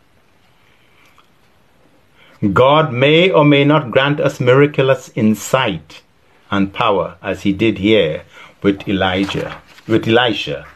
God 2.52 2.92
may 2.92 3.30
or 3.30 3.44
may 3.44 3.64
not 3.64 3.92
grant 3.92 4.18
us 4.18 4.40
miraculous 4.40 5.10
insight 5.14 6.02
and 6.50 6.72
power 6.72 7.16
as 7.22 7.42
he 7.42 7.52
did 7.52 7.78
here 7.78 8.24
with 8.62 8.88
Elijah, 8.88 9.60
with 9.86 10.08
Elisha, 10.08 10.66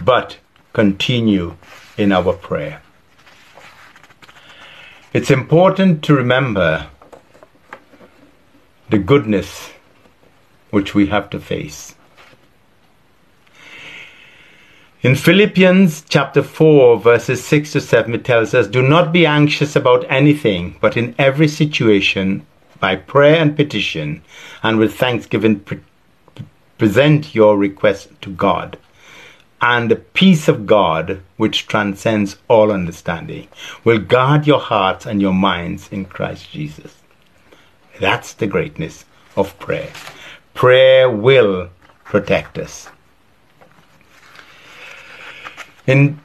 but 0.00 0.38
continue 0.72 1.56
in 1.96 2.12
our 2.12 2.32
prayer. 2.32 2.82
It's 5.12 5.30
important 5.30 6.02
to 6.04 6.14
remember 6.14 6.88
the 8.88 8.98
goodness 8.98 9.70
which 10.70 10.94
we 10.94 11.06
have 11.08 11.28
to 11.30 11.38
face. 11.38 11.94
In 15.02 15.16
Philippians 15.16 16.04
chapter 16.08 16.42
4, 16.42 17.00
verses 17.00 17.44
6 17.44 17.72
to 17.72 17.80
7, 17.80 18.14
it 18.14 18.24
tells 18.24 18.54
us, 18.54 18.68
Do 18.68 18.82
not 18.82 19.12
be 19.12 19.26
anxious 19.26 19.74
about 19.74 20.06
anything, 20.08 20.76
but 20.80 20.96
in 20.96 21.14
every 21.18 21.48
situation, 21.48 22.46
by 22.78 22.96
prayer 22.96 23.36
and 23.36 23.56
petition, 23.56 24.22
and 24.62 24.78
with 24.78 24.94
thanksgiving, 24.94 25.60
pre- 25.60 25.80
present 26.78 27.34
your 27.34 27.58
requests 27.58 28.08
to 28.20 28.30
God. 28.30 28.78
And 29.62 29.88
the 29.88 29.96
peace 29.96 30.48
of 30.48 30.66
God, 30.66 31.20
which 31.36 31.68
transcends 31.68 32.36
all 32.48 32.72
understanding, 32.72 33.46
will 33.84 34.00
guard 34.00 34.44
your 34.44 34.58
hearts 34.58 35.06
and 35.06 35.22
your 35.22 35.32
minds 35.32 35.88
in 35.92 36.04
Christ 36.06 36.50
Jesus. 36.50 36.96
That's 38.00 38.34
the 38.34 38.48
greatness 38.48 39.04
of 39.36 39.56
prayer. 39.60 39.92
Prayer 40.52 41.08
will 41.08 41.70
protect 42.04 42.58
us. 42.58 42.88
In 45.86 46.18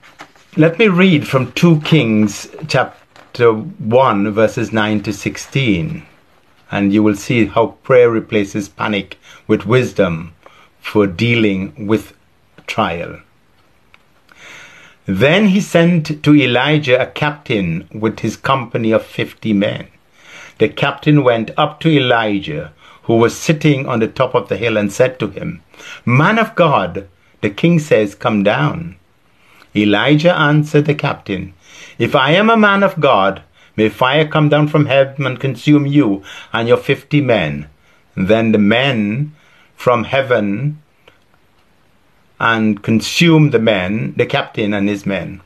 let 0.56 0.80
me 0.80 0.88
read 0.88 1.28
from 1.28 1.52
2 1.52 1.82
Kings 1.82 2.48
chapter 2.68 3.54
1 3.54 4.32
verses 4.32 4.74
9 4.74 5.04
to 5.04 5.14
16 5.14 6.04
and 6.72 6.92
you 6.92 7.04
will 7.04 7.16
see 7.16 7.46
how 7.46 7.68
prayer 7.84 8.10
replaces 8.10 8.68
panic 8.68 9.20
with 9.46 9.68
wisdom 9.68 10.34
for 10.80 11.06
dealing 11.06 11.86
with 11.86 12.14
trial. 12.66 13.20
Then 15.08 15.48
he 15.48 15.62
sent 15.62 16.24
to 16.24 16.36
Elijah 16.36 17.02
a 17.02 17.08
captain 17.08 17.88
with 17.94 18.20
his 18.20 18.36
company 18.36 18.92
of 18.92 19.06
fifty 19.06 19.54
men 19.54 19.88
the 20.58 20.68
captain 20.68 21.24
went 21.24 21.52
up 21.58 21.80
to 21.82 21.90
Elijah, 21.90 22.74
who 23.04 23.16
was 23.16 23.38
sitting 23.38 23.88
on 23.88 24.00
the 24.00 24.08
top 24.08 24.34
of 24.34 24.50
the 24.50 24.58
hill, 24.58 24.78
and 24.78 24.92
said 24.92 25.20
to 25.20 25.28
him, 25.28 25.62
Man 26.06 26.40
of 26.40 26.56
God, 26.56 27.08
the 27.42 27.50
king 27.50 27.80
says, 27.80 28.16
Come 28.16 28.44
down. 28.44 28.96
Elijah 29.76 30.36
answered 30.36 30.86
the 30.86 30.96
captain, 30.96 31.54
If 32.00 32.16
I 32.16 32.32
am 32.32 32.50
a 32.50 32.58
man 32.58 32.84
of 32.84 33.00
God, 33.00 33.44
may 33.76 33.90
fire 33.90 34.28
come 34.28 34.50
down 34.50 34.68
from 34.68 34.88
heaven 34.88 35.28
and 35.28 35.40
consume 35.40 35.86
you 35.86 36.24
and 36.52 36.68
your 36.68 36.78
fifty 36.78 37.22
men. 37.22 37.70
Then 38.16 38.52
the 38.52 38.58
men 38.58 39.36
from 39.76 40.06
heaven 40.06 40.82
and 42.40 42.84
consume 42.84 43.50
the 43.50 43.60
men, 43.60 44.14
the 44.18 44.26
captain 44.26 44.74
and 44.74 44.88
his 44.88 45.06
men. 45.06 45.42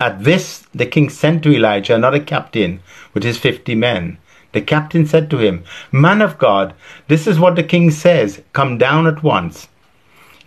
At 0.00 0.24
this, 0.24 0.66
the 0.74 0.86
king 0.86 1.08
sent 1.08 1.42
to 1.42 1.54
Elijah 1.54 1.94
another 1.94 2.20
captain 2.20 2.80
with 3.14 3.22
his 3.22 3.38
fifty 3.38 3.74
men. 3.74 4.18
The 4.52 4.60
captain 4.60 5.06
said 5.06 5.30
to 5.30 5.38
him, 5.38 5.64
Man 5.90 6.20
of 6.20 6.38
God, 6.38 6.74
this 7.08 7.26
is 7.26 7.38
what 7.38 7.56
the 7.56 7.62
king 7.62 7.90
says. 7.90 8.42
Come 8.52 8.78
down 8.78 9.06
at 9.06 9.22
once. 9.22 9.68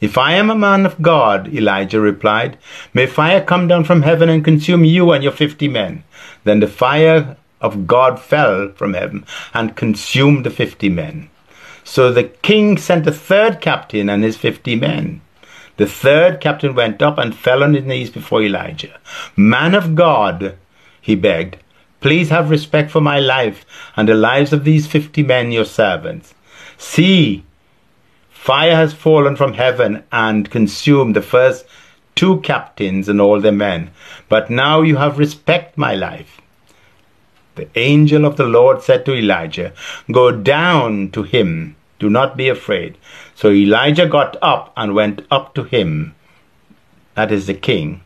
If 0.01 0.17
I 0.17 0.33
am 0.33 0.49
a 0.49 0.55
man 0.55 0.85
of 0.85 1.01
God, 1.01 1.47
Elijah 1.53 2.01
replied, 2.01 2.57
may 2.93 3.07
fire 3.07 3.41
come 3.41 3.67
down 3.67 3.85
from 3.85 4.01
heaven 4.01 4.29
and 4.29 4.43
consume 4.43 4.83
you 4.83 5.11
and 5.11 5.23
your 5.23 5.31
fifty 5.31 5.67
men. 5.67 6.03
Then 6.43 6.59
the 6.59 6.67
fire 6.67 7.37
of 7.61 7.87
God 7.87 8.19
fell 8.19 8.71
from 8.75 8.93
heaven 8.93 9.25
and 9.53 9.75
consumed 9.75 10.45
the 10.45 10.51
fifty 10.51 10.89
men. 10.89 11.29
So 11.87 12.11
the 12.11 12.25
king 12.25 12.77
sent 12.77 13.07
a 13.07 13.11
third 13.11 13.61
captain 13.61 14.09
and 14.09 14.23
his 14.23 14.35
fifty 14.35 14.75
men. 14.75 15.21
The 15.77 15.85
third 15.85 16.41
captain 16.41 16.73
went 16.73 17.01
up 17.01 17.17
and 17.17 17.35
fell 17.35 17.63
on 17.63 17.75
his 17.75 17.85
knees 17.85 18.09
before 18.09 18.41
Elijah. 18.41 18.99
Man 19.35 19.75
of 19.75 19.93
God, 19.93 20.57
he 20.99 21.15
begged, 21.15 21.57
please 22.01 22.29
have 22.29 22.49
respect 22.49 22.89
for 22.89 23.01
my 23.01 23.19
life 23.19 23.65
and 23.95 24.09
the 24.09 24.15
lives 24.15 24.51
of 24.51 24.63
these 24.63 24.87
fifty 24.87 25.21
men, 25.21 25.51
your 25.51 25.65
servants. 25.65 26.33
See, 26.77 27.45
fire 28.29 28.75
has 28.75 28.93
fallen 28.93 29.35
from 29.35 29.53
heaven 29.53 30.03
and 30.11 30.49
consumed 30.49 31.15
the 31.15 31.21
first 31.21 31.65
two 32.15 32.41
captains 32.41 33.07
and 33.07 33.21
all 33.21 33.39
their 33.39 33.51
men. 33.51 33.91
But 34.27 34.49
now 34.49 34.81
you 34.81 34.95
have 34.95 35.19
respect 35.19 35.77
my 35.77 35.93
life. 35.93 36.41
The 37.55 37.67
angel 37.75 38.25
of 38.25 38.37
the 38.37 38.45
Lord 38.45 38.81
said 38.81 39.05
to 39.05 39.15
Elijah, 39.15 39.73
Go 40.11 40.31
down 40.31 41.11
to 41.11 41.23
him 41.23 41.75
do 41.99 42.09
not 42.09 42.35
be 42.37 42.49
afraid. 42.49 42.97
So 43.35 43.51
Elijah 43.51 44.07
got 44.07 44.37
up 44.41 44.73
and 44.75 44.93
went 44.95 45.25
up 45.31 45.53
to 45.55 45.63
him, 45.63 46.15
that 47.15 47.31
is 47.31 47.47
the 47.47 47.53
king. 47.53 48.01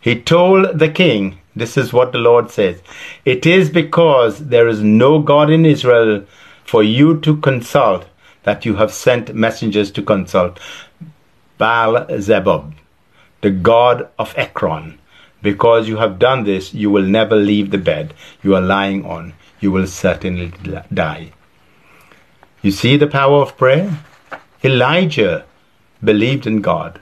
He 0.00 0.20
told 0.20 0.78
the 0.78 0.88
king, 0.88 1.38
This 1.56 1.76
is 1.76 1.92
what 1.92 2.12
the 2.12 2.18
Lord 2.18 2.50
says. 2.50 2.80
It 3.24 3.44
is 3.44 3.68
because 3.68 4.46
there 4.46 4.68
is 4.68 4.80
no 4.82 5.18
God 5.18 5.50
in 5.50 5.66
Israel 5.66 6.24
for 6.64 6.82
you 6.82 7.18
to 7.20 7.36
consult 7.38 8.06
that 8.44 8.64
you 8.64 8.76
have 8.76 8.92
sent 8.92 9.34
messengers 9.34 9.90
to 9.90 10.02
consult 10.02 10.60
Baal 11.58 12.06
Zebub, 12.20 12.72
the 13.40 13.50
god 13.50 14.08
of 14.18 14.32
Ekron. 14.36 14.98
Because 15.40 15.88
you 15.88 15.98
have 15.98 16.18
done 16.18 16.44
this, 16.44 16.74
you 16.74 16.90
will 16.90 17.04
never 17.04 17.36
leave 17.36 17.70
the 17.70 17.78
bed 17.78 18.14
you 18.42 18.54
are 18.54 18.60
lying 18.60 19.04
on. 19.04 19.34
You 19.60 19.70
will 19.70 19.86
certainly 19.86 20.52
die. 20.92 21.32
You 22.62 22.70
see 22.70 22.96
the 22.96 23.06
power 23.06 23.42
of 23.42 23.56
prayer? 23.56 23.98
Elijah 24.64 25.44
believed 26.02 26.46
in 26.46 26.60
God. 26.60 27.00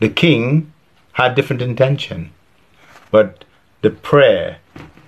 The 0.00 0.08
king 0.08 0.72
had 1.12 1.34
different 1.34 1.62
intention, 1.62 2.30
but 3.10 3.44
the 3.82 3.90
prayer 3.90 4.58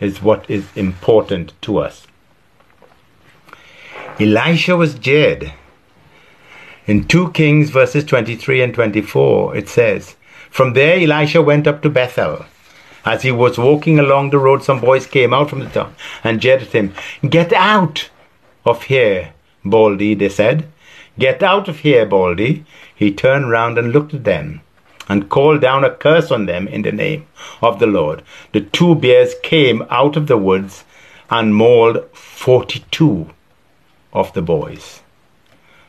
is 0.00 0.22
what 0.22 0.48
is 0.50 0.66
important 0.76 1.52
to 1.62 1.78
us. 1.78 2.06
Elisha 4.20 4.76
was 4.76 4.94
jeered. 4.94 5.52
In 6.86 7.06
2 7.06 7.32
Kings 7.32 7.70
verses 7.70 8.04
23 8.04 8.62
and 8.62 8.74
24, 8.74 9.56
it 9.56 9.68
says, 9.68 10.16
From 10.50 10.72
there 10.72 10.98
Elisha 10.98 11.42
went 11.42 11.66
up 11.66 11.82
to 11.82 11.90
Bethel. 11.90 12.46
As 13.04 13.22
he 13.22 13.32
was 13.32 13.58
walking 13.58 13.98
along 13.98 14.30
the 14.30 14.38
road, 14.38 14.62
some 14.62 14.80
boys 14.80 15.06
came 15.06 15.32
out 15.32 15.50
from 15.50 15.60
the 15.60 15.68
town 15.68 15.94
and 16.22 16.40
jeered 16.40 16.62
at 16.62 16.72
him. 16.72 16.94
Get 17.28 17.52
out 17.52 18.10
of 18.64 18.84
here, 18.84 19.32
Baldy, 19.64 20.14
they 20.14 20.28
said. 20.28 20.68
Get 21.18 21.42
out 21.42 21.68
of 21.68 21.78
here, 21.78 22.04
Baldy. 22.06 22.64
He 22.94 23.12
turned 23.12 23.50
round 23.50 23.78
and 23.78 23.92
looked 23.92 24.14
at 24.14 24.24
them 24.24 24.60
and 25.08 25.30
called 25.30 25.60
down 25.60 25.84
a 25.84 25.94
curse 25.94 26.30
on 26.30 26.46
them 26.46 26.68
in 26.68 26.82
the 26.82 26.92
name 26.92 27.26
of 27.62 27.78
the 27.78 27.86
Lord. 27.86 28.22
The 28.52 28.60
two 28.60 28.94
bears 28.94 29.34
came 29.42 29.82
out 29.90 30.16
of 30.16 30.26
the 30.26 30.36
woods 30.36 30.84
and 31.30 31.54
mauled 31.54 32.04
42 32.12 33.30
of 34.12 34.32
the 34.34 34.42
boys. 34.42 35.02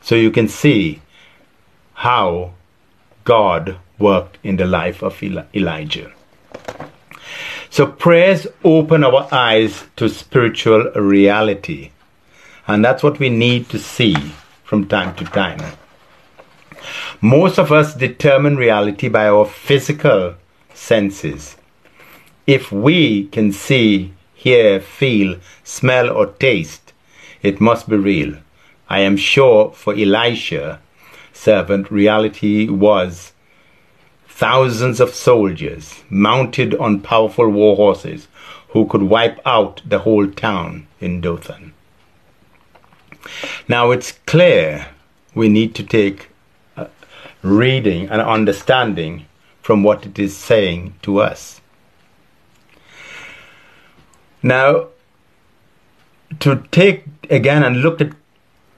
So 0.01 0.15
you 0.15 0.31
can 0.31 0.47
see 0.47 1.01
how 1.93 2.53
God 3.23 3.77
worked 3.99 4.37
in 4.43 4.55
the 4.57 4.65
life 4.65 5.03
of 5.03 5.21
Elijah. 5.21 6.11
So 7.69 7.85
prayers 7.85 8.47
open 8.63 9.03
our 9.03 9.27
eyes 9.31 9.85
to 9.97 10.09
spiritual 10.09 10.91
reality. 10.95 11.91
And 12.67 12.83
that's 12.83 13.03
what 13.03 13.19
we 13.19 13.29
need 13.29 13.69
to 13.69 13.79
see 13.79 14.15
from 14.63 14.87
time 14.87 15.15
to 15.15 15.25
time. 15.25 15.59
Most 17.21 17.59
of 17.59 17.71
us 17.71 17.93
determine 17.93 18.55
reality 18.55 19.09
by 19.09 19.27
our 19.27 19.45
physical 19.45 20.35
senses. 20.73 21.57
If 22.47 22.71
we 22.71 23.25
can 23.27 23.51
see, 23.51 24.13
hear, 24.33 24.79
feel, 24.79 25.37
smell, 25.63 26.09
or 26.09 26.27
taste, 26.27 26.93
it 27.41 27.59
must 27.59 27.89
be 27.89 27.97
real. 27.97 28.37
I 28.89 29.01
am 29.01 29.17
sure 29.17 29.71
for 29.71 29.93
Elisha, 29.93 30.79
servant, 31.33 31.91
reality 31.91 32.67
was 32.69 33.33
thousands 34.39 35.01
of 35.01 35.13
soldiers 35.13 36.01
mounted 36.09 36.73
on 36.75 37.01
powerful 37.01 37.49
war 37.49 37.75
horses 37.75 38.29
who 38.69 38.85
could 38.87 39.03
wipe 39.03 39.37
out 39.45 39.81
the 39.85 39.99
whole 39.99 40.31
town 40.31 40.87
in 41.01 41.19
Dothan. 41.19 41.73
Now 43.67 43.91
it's 43.91 44.13
clear 44.25 44.87
we 45.35 45.49
need 45.49 45.75
to 45.75 45.83
take 45.83 46.29
reading 47.41 48.07
and 48.07 48.21
understanding 48.21 49.25
from 49.61 49.83
what 49.83 50.05
it 50.05 50.17
is 50.17 50.37
saying 50.37 50.95
to 51.01 51.19
us. 51.19 51.59
Now, 54.41 54.87
to 56.39 56.63
take 56.71 57.03
again 57.29 57.63
and 57.63 57.81
look 57.81 57.99
at 57.99 58.13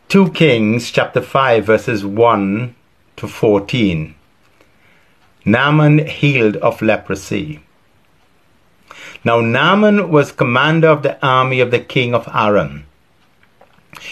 2 0.09 0.31
Kings 0.31 0.89
chapter 0.89 1.21
5 1.21 1.63
verses 1.63 2.03
1 2.03 2.73
to 3.17 3.27
14. 3.27 4.15
Naaman 5.43 6.05
healed 6.07 6.57
of 6.57 6.83
leprosy. 6.83 7.61
Now 9.23 9.41
Naaman 9.41 10.09
was 10.11 10.31
commander 10.31 10.87
of 10.87 11.01
the 11.01 11.17
army 11.25 11.59
of 11.59 11.71
the 11.71 11.79
king 11.79 12.13
of 12.13 12.29
Aram. 12.31 12.85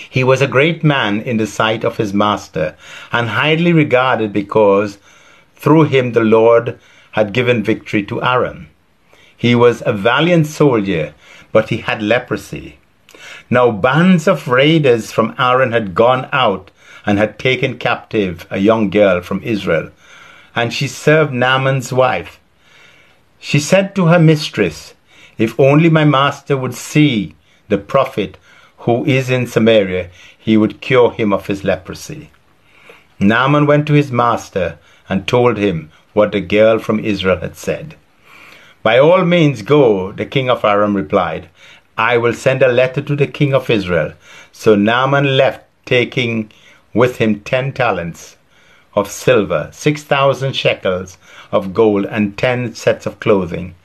He 0.09 0.23
was 0.23 0.41
a 0.41 0.47
great 0.47 0.83
man 0.83 1.21
in 1.21 1.37
the 1.37 1.45
sight 1.45 1.83
of 1.83 1.97
his 1.97 2.13
master, 2.13 2.75
and 3.11 3.29
highly 3.29 3.71
regarded 3.73 4.33
because 4.33 4.97
through 5.55 5.83
him 5.83 6.13
the 6.13 6.23
Lord 6.23 6.79
had 7.11 7.33
given 7.33 7.63
victory 7.63 8.03
to 8.05 8.23
Aram. 8.23 8.69
He 9.37 9.53
was 9.53 9.83
a 9.85 9.93
valiant 9.93 10.47
soldier, 10.47 11.13
but 11.51 11.69
he 11.69 11.77
had 11.77 12.01
leprosy. 12.01 12.79
Now 13.51 13.69
bands 13.69 14.27
of 14.27 14.47
raiders 14.47 15.11
from 15.11 15.35
Aram 15.37 15.73
had 15.73 15.93
gone 15.93 16.27
out 16.31 16.71
and 17.05 17.19
had 17.19 17.37
taken 17.37 17.77
captive 17.77 18.47
a 18.49 18.57
young 18.57 18.89
girl 18.89 19.21
from 19.21 19.43
Israel 19.43 19.91
and 20.55 20.73
she 20.73 20.87
served 20.87 21.33
Naaman's 21.33 21.93
wife. 21.93 22.39
She 23.39 23.59
said 23.59 23.95
to 23.95 24.07
her 24.07 24.19
mistress, 24.19 24.93
If 25.37 25.59
only 25.59 25.89
my 25.89 26.05
master 26.05 26.57
would 26.57 26.73
see 26.73 27.35
the 27.67 27.77
prophet 27.77 28.37
who 28.79 29.05
is 29.05 29.29
in 29.29 29.47
Samaria, 29.47 30.09
he 30.37 30.57
would 30.57 30.81
cure 30.81 31.11
him 31.11 31.31
of 31.31 31.47
his 31.47 31.63
leprosy. 31.63 32.29
Naaman 33.19 33.65
went 33.65 33.87
to 33.87 33.93
his 33.93 34.11
master 34.11 34.77
and 35.07 35.27
told 35.27 35.57
him 35.57 35.91
what 36.13 36.31
the 36.31 36.41
girl 36.41 36.79
from 36.79 36.99
Israel 36.99 37.39
had 37.39 37.55
said. 37.55 37.95
By 38.81 38.97
all 38.97 39.25
means 39.25 39.61
go, 39.61 40.11
the 40.11 40.25
king 40.25 40.49
of 40.49 40.63
Aram 40.63 40.95
replied. 40.95 41.49
I 41.97 42.17
will 42.17 42.33
send 42.33 42.63
a 42.63 42.71
letter 42.71 43.01
to 43.01 43.15
the 43.15 43.27
king 43.27 43.53
of 43.53 43.69
Israel. 43.69 44.13
So 44.53 44.75
Naaman 44.75 45.37
left, 45.37 45.65
taking 45.85 46.51
with 46.93 47.17
him 47.17 47.41
ten 47.41 47.73
talents 47.73 48.37
of 48.99 49.09
silver, 49.09 49.69
six 49.71 50.03
thousand 50.03 50.55
shekels 50.55 51.17
of 51.51 51.73
gold, 51.73 52.05
and 52.05 52.37
ten 52.37 52.75
sets 52.75 53.05
of 53.05 53.19
clothing. 53.19 53.75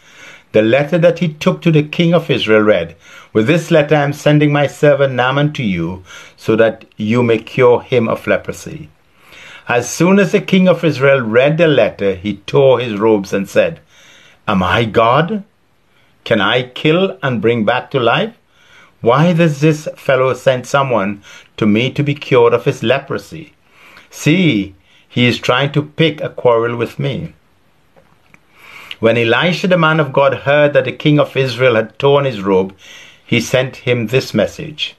The 0.53 0.63
letter 0.63 0.99
that 0.99 1.19
he 1.19 1.33
took 1.35 1.63
to 1.63 1.73
the 1.73 1.83
king 1.83 2.15
of 2.15 2.31
Israel 2.31 2.61
read, 2.61 2.95
With 3.33 3.47
this 3.47 3.71
letter 3.71 3.97
I 3.97 4.03
am 4.03 4.13
sending 4.13 4.53
my 4.53 4.67
servant 4.67 5.15
Naaman 5.15 5.53
to 5.55 5.63
you, 5.63 6.05
so 6.37 6.55
that 6.57 6.85
you 6.97 7.23
may 7.23 7.39
cure 7.39 7.81
him 7.81 8.09
of 8.09 8.27
leprosy. 8.27 8.89
As 9.67 9.89
soon 9.89 10.19
as 10.19 10.33
the 10.33 10.41
king 10.41 10.69
of 10.69 10.85
Israel 10.85 11.21
read 11.23 11.59
the 11.59 11.67
letter, 11.67 12.15
he 12.15 12.37
tore 12.37 12.81
his 12.81 13.01
robes 13.01 13.33
and 13.33 13.49
said, 13.49 13.81
Am 14.47 14.63
I 14.63 14.85
God? 14.85 15.43
Can 16.25 16.41
I 16.41 16.65
kill 16.65 17.19
and 17.23 17.41
bring 17.41 17.65
back 17.65 17.91
to 17.91 17.99
life? 17.99 18.37
Why 19.01 19.33
does 19.33 19.61
this 19.61 19.89
fellow 19.97 20.35
send 20.35 20.67
someone 20.67 21.23
to 21.57 21.67
me 21.67 21.91
to 21.93 22.03
be 22.03 22.15
cured 22.15 22.55
of 22.55 22.65
his 22.65 22.83
leprosy? 22.83 23.55
See, 24.11 24.75
he 25.15 25.27
is 25.27 25.39
trying 25.39 25.71
to 25.71 25.81
pick 25.81 26.21
a 26.21 26.29
quarrel 26.29 26.75
with 26.75 26.99
me. 26.99 27.33
When 28.99 29.17
Elisha 29.17 29.69
the 29.69 29.79
man 29.79 30.01
of 30.01 30.13
God 30.13 30.39
heard 30.39 30.73
that 30.73 30.87
the 30.87 30.99
king 31.05 31.21
of 31.21 31.37
Israel 31.37 31.77
had 31.77 31.97
torn 32.01 32.25
his 32.25 32.43
robe, 32.43 32.75
he 33.25 33.41
sent 33.41 33.77
him 33.89 34.09
this 34.09 34.35
message 34.35 34.97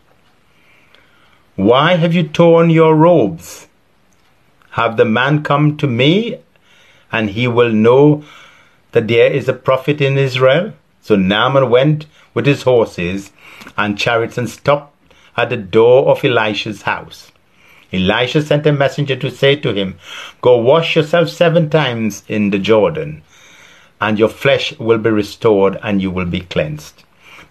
Why 1.57 1.95
have 1.95 2.13
you 2.13 2.23
torn 2.23 2.69
your 2.69 2.95
robes? 2.95 3.67
Have 4.79 4.95
the 4.95 5.03
man 5.03 5.43
come 5.43 5.75
to 5.79 5.87
me, 5.87 6.39
and 7.11 7.31
he 7.31 7.45
will 7.45 7.73
know 7.73 8.23
that 8.93 9.09
there 9.09 9.29
is 9.29 9.49
a 9.49 9.53
prophet 9.67 9.99
in 9.99 10.17
Israel? 10.17 10.71
So 11.01 11.17
Naaman 11.17 11.69
went 11.69 12.05
with 12.33 12.45
his 12.45 12.61
horses 12.61 13.33
and 13.77 13.97
chariots 13.97 14.37
and 14.37 14.49
stopped 14.49 14.95
at 15.35 15.49
the 15.49 15.57
door 15.57 16.07
of 16.07 16.23
Elisha's 16.23 16.83
house. 16.83 17.33
Elisha 17.95 18.41
sent 18.41 18.67
a 18.67 18.71
messenger 18.71 19.15
to 19.15 19.31
say 19.31 19.55
to 19.55 19.73
him, 19.73 19.97
Go 20.41 20.57
wash 20.57 20.95
yourself 20.95 21.29
seven 21.29 21.69
times 21.69 22.23
in 22.27 22.49
the 22.49 22.59
Jordan, 22.59 23.23
and 23.99 24.19
your 24.19 24.29
flesh 24.29 24.77
will 24.77 24.97
be 24.97 25.09
restored, 25.09 25.79
and 25.81 26.01
you 26.01 26.11
will 26.11 26.25
be 26.25 26.41
cleansed. 26.41 27.03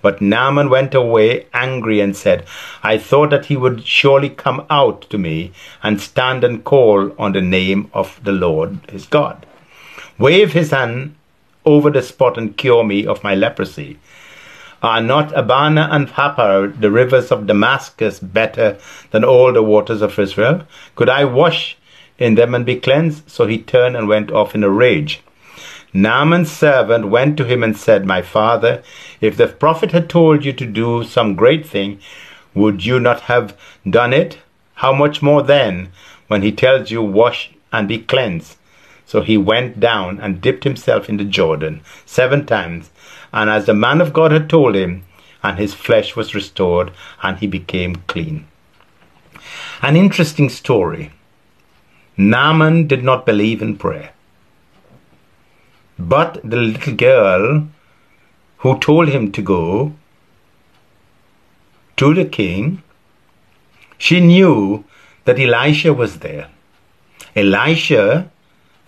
But 0.05 0.21
Naaman 0.21 0.69
went 0.69 0.95
away 0.95 1.47
angry 1.55 1.99
and 2.01 2.15
said, 2.15 2.45
I 2.83 2.99
thought 2.99 3.31
that 3.31 3.47
he 3.47 3.57
would 3.57 3.87
surely 3.87 4.29
come 4.29 4.67
out 4.69 5.09
to 5.09 5.17
me 5.17 5.53
and 5.83 5.99
stand 5.99 6.45
and 6.45 6.63
call 6.63 7.13
on 7.19 7.33
the 7.33 7.41
name 7.41 7.91
of 7.95 8.21
the 8.23 8.33
Lord 8.33 8.81
his 8.91 9.07
God. 9.07 9.47
Wave 10.19 10.53
his 10.53 10.73
hand 10.73 11.15
over 11.65 11.89
the 11.89 12.03
spot 12.03 12.37
and 12.37 12.55
cure 12.55 12.85
me 12.85 13.07
of 13.07 13.25
my 13.25 13.35
leprosy. 13.35 13.99
Are 14.85 15.01
not 15.01 15.33
Abana 15.35 15.89
and 15.91 16.11
Pharpar, 16.11 16.79
the 16.79 16.91
rivers 16.91 17.33
of 17.33 17.47
Damascus, 17.47 18.19
better 18.19 18.77
than 19.13 19.25
all 19.25 19.51
the 19.51 19.63
waters 19.63 20.03
of 20.03 20.19
Israel? 20.19 20.67
Could 20.95 21.09
I 21.09 21.25
wash 21.25 21.79
in 22.19 22.35
them 22.35 22.55
and 22.55 22.67
be 22.67 22.77
cleansed? 22.77 23.31
So 23.31 23.47
he 23.47 23.57
turned 23.57 23.97
and 23.97 24.09
went 24.09 24.31
off 24.31 24.55
in 24.55 24.63
a 24.63 24.69
rage. 24.69 25.23
Naaman's 25.95 26.53
servant 26.53 27.09
went 27.09 27.39
to 27.39 27.47
him 27.47 27.63
and 27.63 27.75
said, 27.75 28.05
My 28.05 28.21
father, 28.21 28.83
if 29.23 29.39
the 29.39 29.47
prophet 29.47 29.93
had 29.93 30.11
told 30.11 30.45
you 30.45 30.53
to 30.53 30.67
do 30.67 31.03
some 31.03 31.35
great 31.35 31.67
thing, 31.67 31.99
would 32.53 32.85
you 32.85 33.01
not 33.01 33.21
have 33.23 33.57
done 33.89 34.13
it? 34.13 34.37
How 34.75 34.93
much 34.93 35.23
more 35.23 35.43
then, 35.43 35.93
when 36.29 36.43
he 36.43 36.53
tells 36.53 36.91
you, 36.91 37.01
Wash 37.01 37.53
and 37.73 37.89
be 37.89 38.01
cleansed? 38.01 38.59
So 39.07 39.23
he 39.23 39.39
went 39.39 39.81
down 39.81 40.21
and 40.21 40.43
dipped 40.43 40.65
himself 40.65 41.09
in 41.09 41.17
the 41.17 41.25
Jordan 41.25 41.81
seven 42.05 42.45
times, 42.45 42.91
and 43.35 43.51
as 43.51 43.67
the 43.67 43.75
man 43.75 44.01
of 44.01 44.13
God 44.13 44.31
had 44.31 44.49
told 44.49 44.77
him, 44.77 45.03
and 45.43 45.59
his 45.59 45.75
flesh 45.75 46.15
was 46.15 46.37
restored, 46.37 46.93
and 47.21 47.39
he 47.39 47.49
became 47.49 47.97
clean. 48.07 48.47
An 49.83 49.97
interesting 49.97 50.49
story. 50.49 51.11
Naaman 52.17 52.87
did 52.87 53.03
not 53.03 53.27
believe 53.27 53.61
in 53.61 53.77
prayer. 53.77 54.13
But 55.99 56.41
the 56.45 56.57
little 56.57 56.95
girl 56.95 57.69
who 58.59 58.79
told 58.79 59.09
him 59.09 59.33
to 59.33 59.43
go 59.43 59.93
to 61.97 62.15
the 62.15 62.25
king, 62.25 62.83
she 63.99 64.21
knew 64.21 64.85
that 65.25 65.41
Elisha 65.41 65.93
was 65.93 66.21
there. 66.21 66.49
Elisha, 67.35 68.31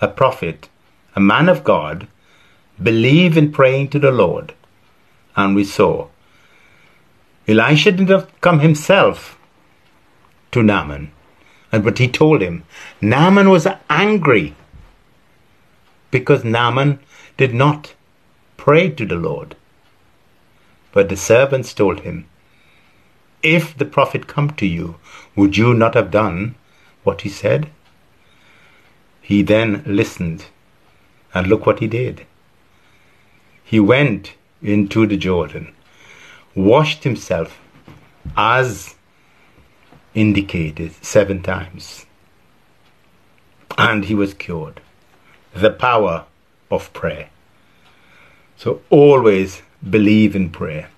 a 0.01 0.07
prophet, 0.07 0.69
a 1.17 1.21
man 1.21 1.49
of 1.49 1.65
God, 1.65 2.07
believed 2.83 3.37
in 3.37 3.53
praying 3.53 3.89
to 3.91 3.99
the 3.99 4.11
Lord. 4.11 4.55
And 5.37 5.55
we 5.55 5.64
saw 5.64 6.09
Elisha 7.49 7.93
did 7.93 8.09
not 8.09 8.41
come 8.41 8.61
himself 8.61 9.39
to 10.51 10.62
Naaman, 10.62 11.12
but 11.70 11.99
he 11.99 12.09
told 12.09 12.43
him. 12.43 12.64
Naaman 13.01 13.51
was 13.51 13.68
angry 13.89 14.55
because 16.11 16.45
Naaman 16.45 16.99
did 17.37 17.55
not 17.55 17.95
pray 18.57 18.91
to 18.91 19.07
the 19.07 19.14
Lord. 19.16 19.55
But 20.93 21.09
the 21.09 21.16
servants 21.16 21.74
told 21.74 22.01
him, 22.01 22.27
If 23.43 23.77
the 23.77 23.85
prophet 23.85 24.27
come 24.27 24.51
to 24.53 24.66
you, 24.66 24.97
would 25.37 25.57
you 25.57 25.74
not 25.74 25.95
have 25.95 26.11
done 26.11 26.57
what 27.05 27.20
he 27.20 27.29
said? 27.29 27.70
He 29.20 29.43
then 29.43 29.83
listened, 29.87 30.47
and 31.35 31.47
look 31.47 31.66
what 31.66 31.81
he 31.81 31.87
did. 31.87 32.27
He 33.67 33.81
went 33.81 34.35
into 34.62 35.09
the 35.09 35.17
Jordan, 35.17 35.75
washed 36.55 37.03
himself 37.03 37.59
as 38.37 38.95
indicated 40.14 40.93
seven 41.05 41.43
times, 41.43 42.07
and 43.77 44.05
he 44.05 44.14
was 44.14 44.35
cured. 44.35 44.81
The 45.53 45.71
power 45.71 46.27
of 46.71 46.93
prayer. 46.93 47.29
So 48.57 48.83
always 48.89 49.62
believe 49.91 50.37
in 50.37 50.51
prayer. 50.51 50.89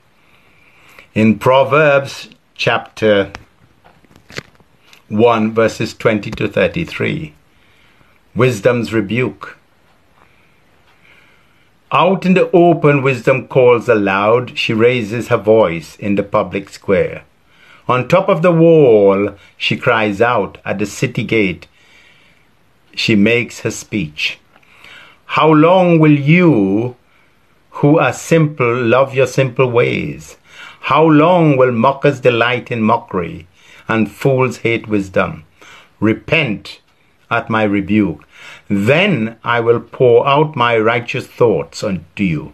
In 1.15 1.39
Proverbs 1.39 2.29
chapter 2.55 3.33
1, 5.09 5.55
verses 5.55 5.95
20 5.95 6.31
to 6.33 6.49
33, 6.49 7.33
wisdom's 8.35 8.93
rebuke. 8.93 9.58
Out 11.91 12.27
in 12.27 12.35
the 12.35 12.51
open, 12.51 13.03
wisdom 13.03 13.49
calls 13.49 13.89
aloud. 13.89 14.59
She 14.59 14.75
raises 14.75 15.29
her 15.29 15.39
voice 15.39 15.97
in 15.97 16.17
the 16.17 16.23
public 16.23 16.69
square. 16.69 17.25
On 17.89 18.07
top 18.07 18.29
of 18.29 18.43
the 18.43 18.53
wall, 18.53 19.35
she 19.57 19.79
cries 19.79 20.21
out. 20.21 20.59
At 20.67 20.79
the 20.79 20.85
city 20.85 21.25
gate, 21.25 21.67
she 22.95 23.17
makes 23.17 23.61
her 23.61 23.71
speech. 23.71 24.39
How 25.25 25.51
long 25.51 25.99
will 25.99 26.13
you, 26.13 26.97
who 27.71 27.99
are 27.99 28.13
simple, 28.13 28.77
love 28.77 29.15
your 29.15 29.27
simple 29.27 29.71
ways? 29.71 30.37
How 30.81 31.05
long 31.05 31.57
will 31.57 31.73
mockers 31.73 32.21
delight 32.21 32.71
in 32.71 32.83
mockery, 32.83 33.47
and 33.89 34.13
fools 34.13 34.59
hate 34.59 34.89
wisdom? 34.89 35.45
Repent 36.01 36.83
at 37.31 37.49
my 37.49 37.63
rebuke. 37.63 38.28
Then 38.69 39.37
I 39.43 39.61
will 39.61 39.81
pour 39.81 40.27
out 40.27 40.55
my 40.55 40.79
righteous 40.79 41.27
thoughts 41.27 41.83
unto 41.83 42.23
you. 42.23 42.53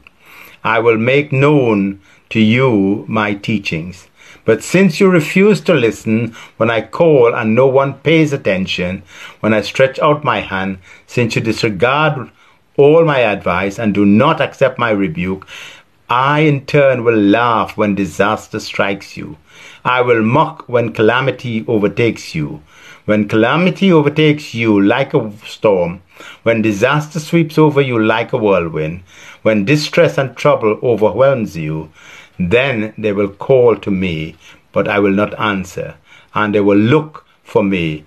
I 0.62 0.78
will 0.78 0.96
make 0.96 1.32
known 1.32 2.00
to 2.30 2.40
you 2.40 3.04
my 3.08 3.34
teachings. 3.34 4.08
But 4.44 4.62
since 4.62 5.00
you 5.00 5.08
refuse 5.08 5.60
to 5.62 5.74
listen 5.74 6.34
when 6.56 6.70
I 6.70 6.82
call 6.82 7.34
and 7.34 7.54
no 7.54 7.66
one 7.66 7.94
pays 7.94 8.32
attention, 8.32 9.02
when 9.40 9.54
I 9.54 9.62
stretch 9.62 9.98
out 9.98 10.22
my 10.22 10.40
hand, 10.40 10.78
since 11.06 11.34
you 11.34 11.40
disregard 11.42 12.30
all 12.76 13.04
my 13.04 13.20
advice 13.20 13.78
and 13.78 13.94
do 13.94 14.04
not 14.04 14.40
accept 14.40 14.78
my 14.78 14.90
rebuke, 14.90 15.46
I 16.08 16.40
in 16.40 16.66
turn 16.66 17.02
will 17.02 17.16
laugh 17.16 17.76
when 17.76 17.94
disaster 17.94 18.60
strikes 18.60 19.16
you. 19.16 19.38
I 19.84 20.02
will 20.02 20.22
mock 20.22 20.68
when 20.68 20.92
calamity 20.92 21.64
overtakes 21.66 22.34
you. 22.34 22.62
When 23.04 23.28
calamity 23.28 23.92
overtakes 23.92 24.54
you 24.54 24.80
like 24.80 25.12
a 25.12 25.30
storm, 25.44 26.00
when 26.42 26.62
disaster 26.62 27.20
sweeps 27.20 27.58
over 27.58 27.82
you 27.82 27.98
like 27.98 28.32
a 28.32 28.38
whirlwind, 28.38 29.02
when 29.42 29.66
distress 29.66 30.16
and 30.16 30.34
trouble 30.34 30.78
overwhelms 30.82 31.54
you, 31.54 31.90
then 32.38 32.94
they 32.96 33.12
will 33.12 33.28
call 33.28 33.76
to 33.76 33.90
me, 33.90 34.36
but 34.72 34.88
I 34.88 35.00
will 35.00 35.12
not 35.12 35.38
answer, 35.38 35.96
and 36.34 36.54
they 36.54 36.60
will 36.60 36.78
look 36.78 37.26
for 37.42 37.62
me, 37.62 38.06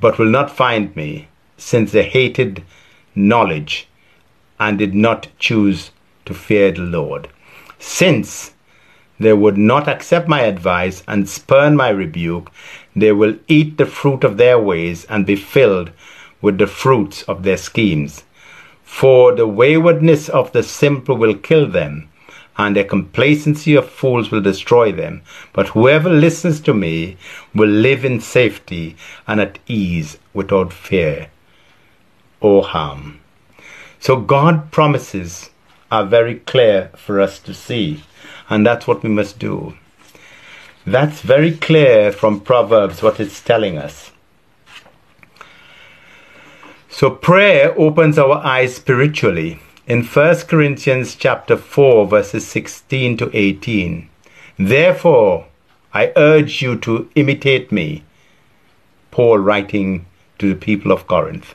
but 0.00 0.18
will 0.18 0.30
not 0.30 0.50
find 0.56 0.96
me, 0.96 1.28
since 1.58 1.92
they 1.92 2.08
hated 2.08 2.64
knowledge 3.14 3.88
and 4.58 4.78
did 4.78 4.94
not 4.94 5.28
choose 5.38 5.90
to 6.24 6.32
fear 6.32 6.72
the 6.72 6.80
Lord. 6.80 7.28
Since 7.78 8.54
they 9.18 9.34
would 9.34 9.58
not 9.58 9.86
accept 9.86 10.28
my 10.28 10.40
advice 10.40 11.02
and 11.06 11.28
spurn 11.28 11.76
my 11.76 11.90
rebuke, 11.90 12.50
they 12.94 13.12
will 13.12 13.36
eat 13.48 13.78
the 13.78 13.86
fruit 13.86 14.24
of 14.24 14.36
their 14.36 14.58
ways 14.58 15.04
and 15.06 15.26
be 15.26 15.36
filled 15.36 15.90
with 16.42 16.58
the 16.58 16.66
fruits 16.66 17.22
of 17.24 17.42
their 17.42 17.56
schemes. 17.56 18.24
For 18.82 19.34
the 19.34 19.46
waywardness 19.46 20.28
of 20.28 20.52
the 20.52 20.62
simple 20.62 21.16
will 21.16 21.34
kill 21.34 21.68
them, 21.68 22.08
and 22.56 22.76
the 22.76 22.84
complacency 22.84 23.74
of 23.74 23.88
fools 23.88 24.30
will 24.30 24.40
destroy 24.40 24.92
them. 24.92 25.22
But 25.52 25.68
whoever 25.68 26.10
listens 26.10 26.60
to 26.62 26.74
me 26.74 27.16
will 27.54 27.68
live 27.68 28.04
in 28.04 28.20
safety 28.20 28.96
and 29.26 29.40
at 29.40 29.58
ease 29.66 30.18
without 30.34 30.72
fear 30.72 31.28
or 32.40 32.64
harm. 32.64 33.20
So 34.00 34.16
God 34.16 34.70
promises 34.72 35.50
are 35.90 36.04
very 36.04 36.36
clear 36.36 36.90
for 36.96 37.20
us 37.20 37.38
to 37.40 37.54
see, 37.54 38.02
and 38.48 38.66
that's 38.66 38.86
what 38.86 39.02
we 39.02 39.08
must 39.08 39.38
do. 39.38 39.74
That's 40.86 41.20
very 41.20 41.52
clear 41.52 42.10
from 42.10 42.40
Proverbs 42.40 43.02
what 43.02 43.20
it's 43.20 43.42
telling 43.42 43.76
us. 43.76 44.12
So 46.88 47.10
prayer 47.10 47.78
opens 47.78 48.18
our 48.18 48.38
eyes 48.38 48.76
spiritually. 48.76 49.60
In 49.86 50.04
1 50.04 50.36
Corinthians 50.48 51.14
chapter 51.16 51.56
4 51.56 52.06
verses 52.06 52.46
16 52.46 53.18
to 53.18 53.30
18, 53.32 54.08
therefore 54.58 55.46
I 55.92 56.12
urge 56.16 56.62
you 56.62 56.76
to 56.78 57.10
imitate 57.14 57.70
me. 57.70 58.02
Paul 59.10 59.38
writing 59.38 60.06
to 60.38 60.48
the 60.48 60.58
people 60.58 60.92
of 60.92 61.06
Corinth. 61.06 61.54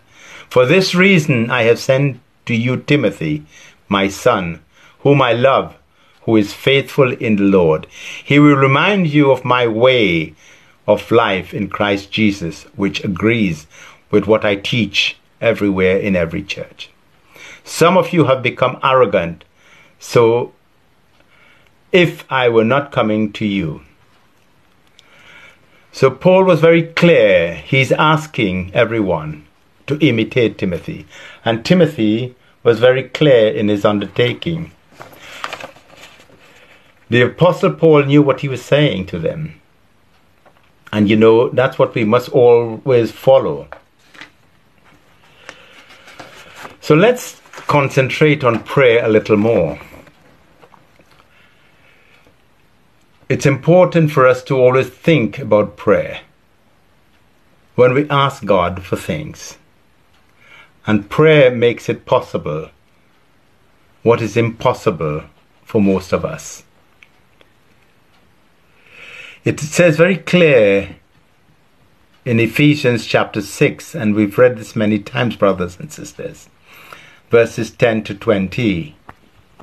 For 0.49 0.65
this 0.65 0.93
reason 0.93 1.49
I 1.49 1.63
have 1.63 1.79
sent 1.79 2.19
to 2.45 2.53
you 2.53 2.77
Timothy, 2.77 3.43
my 3.89 4.07
son, 4.07 4.61
whom 4.99 5.21
I 5.21 5.33
love, 5.33 5.75
who 6.25 6.35
is 6.35 6.53
faithful 6.53 7.13
in 7.13 7.37
the 7.37 7.43
Lord. 7.43 7.87
He 8.23 8.39
will 8.39 8.55
remind 8.55 9.07
you 9.07 9.31
of 9.31 9.45
my 9.45 9.67
way 9.67 10.33
of 10.87 11.11
life 11.11 11.53
in 11.53 11.69
Christ 11.69 12.11
Jesus, 12.11 12.63
which 12.75 13.03
agrees 13.03 13.67
with 14.11 14.27
what 14.27 14.43
I 14.43 14.55
teach 14.55 15.17
everywhere 15.39 15.97
in 15.97 16.15
every 16.15 16.43
church. 16.43 16.89
Some 17.63 17.97
of 17.97 18.13
you 18.13 18.25
have 18.25 18.43
become 18.43 18.79
arrogant, 18.83 19.43
so 19.99 20.53
if 21.91 22.29
I 22.31 22.49
were 22.49 22.65
not 22.65 22.91
coming 22.91 23.31
to 23.33 23.45
you. 23.45 23.81
So 25.91 26.11
Paul 26.11 26.43
was 26.43 26.59
very 26.59 26.83
clear. 26.83 27.55
He's 27.55 27.91
asking 27.93 28.71
everyone 28.73 29.45
to 29.87 29.97
imitate 29.99 30.57
Timothy. 30.57 31.05
And 31.45 31.63
Timothy 31.63 32.35
was 32.63 32.79
very 32.79 33.03
clear 33.03 33.49
in 33.49 33.69
his 33.69 33.85
undertaking. 33.85 34.71
The 37.09 37.21
Apostle 37.21 37.73
Paul 37.73 38.03
knew 38.03 38.21
what 38.21 38.41
he 38.41 38.47
was 38.47 38.63
saying 38.63 39.05
to 39.07 39.19
them. 39.19 39.61
And 40.91 41.09
you 41.09 41.15
know, 41.15 41.49
that's 41.49 41.77
what 41.77 41.93
we 41.93 42.03
must 42.03 42.29
always 42.29 43.11
follow. 43.11 43.67
So 46.81 46.95
let's 46.95 47.41
concentrate 47.67 48.43
on 48.43 48.63
prayer 48.63 49.03
a 49.03 49.09
little 49.09 49.37
more. 49.37 49.79
It's 53.27 53.45
important 53.45 54.11
for 54.11 54.27
us 54.27 54.43
to 54.43 54.55
always 54.55 54.89
think 54.89 55.39
about 55.39 55.77
prayer 55.77 56.21
when 57.73 57.93
we 57.93 58.09
ask 58.09 58.45
God 58.45 58.83
for 58.83 58.95
things. 58.95 59.57
And 60.85 61.09
prayer 61.09 61.49
makes 61.49 61.89
it 61.89 62.05
possible 62.05 62.69
what 64.03 64.21
is 64.21 64.37
impossible 64.37 65.23
for 65.63 65.81
most 65.81 66.13
of 66.13 66.23
us. 66.23 66.64
It 69.45 69.59
says 69.59 69.97
very 69.97 70.17
clear 70.17 70.95
in 72.25 72.39
Ephesians 72.39 73.05
chapter 73.05 73.43
6, 73.43 73.93
and 73.93 74.15
we've 74.15 74.39
read 74.39 74.57
this 74.57 74.75
many 74.75 74.97
times, 74.97 75.35
brothers 75.35 75.79
and 75.79 75.91
sisters, 75.91 76.49
verses 77.29 77.69
10 77.69 78.05
to 78.05 78.15
20. 78.15 78.95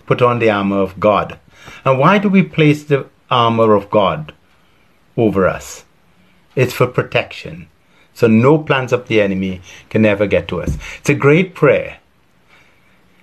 Put 0.07 0.23
on 0.23 0.39
the 0.39 0.51
armor 0.51 0.79
of 0.79 1.01
God. 1.01 1.37
And 1.85 1.99
why 1.99 2.19
do 2.19 2.29
we 2.29 2.45
place 2.45 2.85
the 2.85 3.09
armor 3.29 3.75
of 3.75 3.91
God 3.91 4.33
over 5.17 5.49
us? 5.49 5.85
It's 6.55 6.73
for 6.73 6.87
protection. 6.87 7.69
So 8.15 8.29
no 8.29 8.59
plans 8.59 8.93
of 8.93 9.09
the 9.09 9.21
enemy 9.21 9.63
can 9.91 10.07
ever 10.07 10.29
get 10.29 10.47
to 10.49 10.63
us. 10.63 10.79
It's 11.01 11.11
a 11.11 11.15
great 11.15 11.57
prayer. 11.57 11.99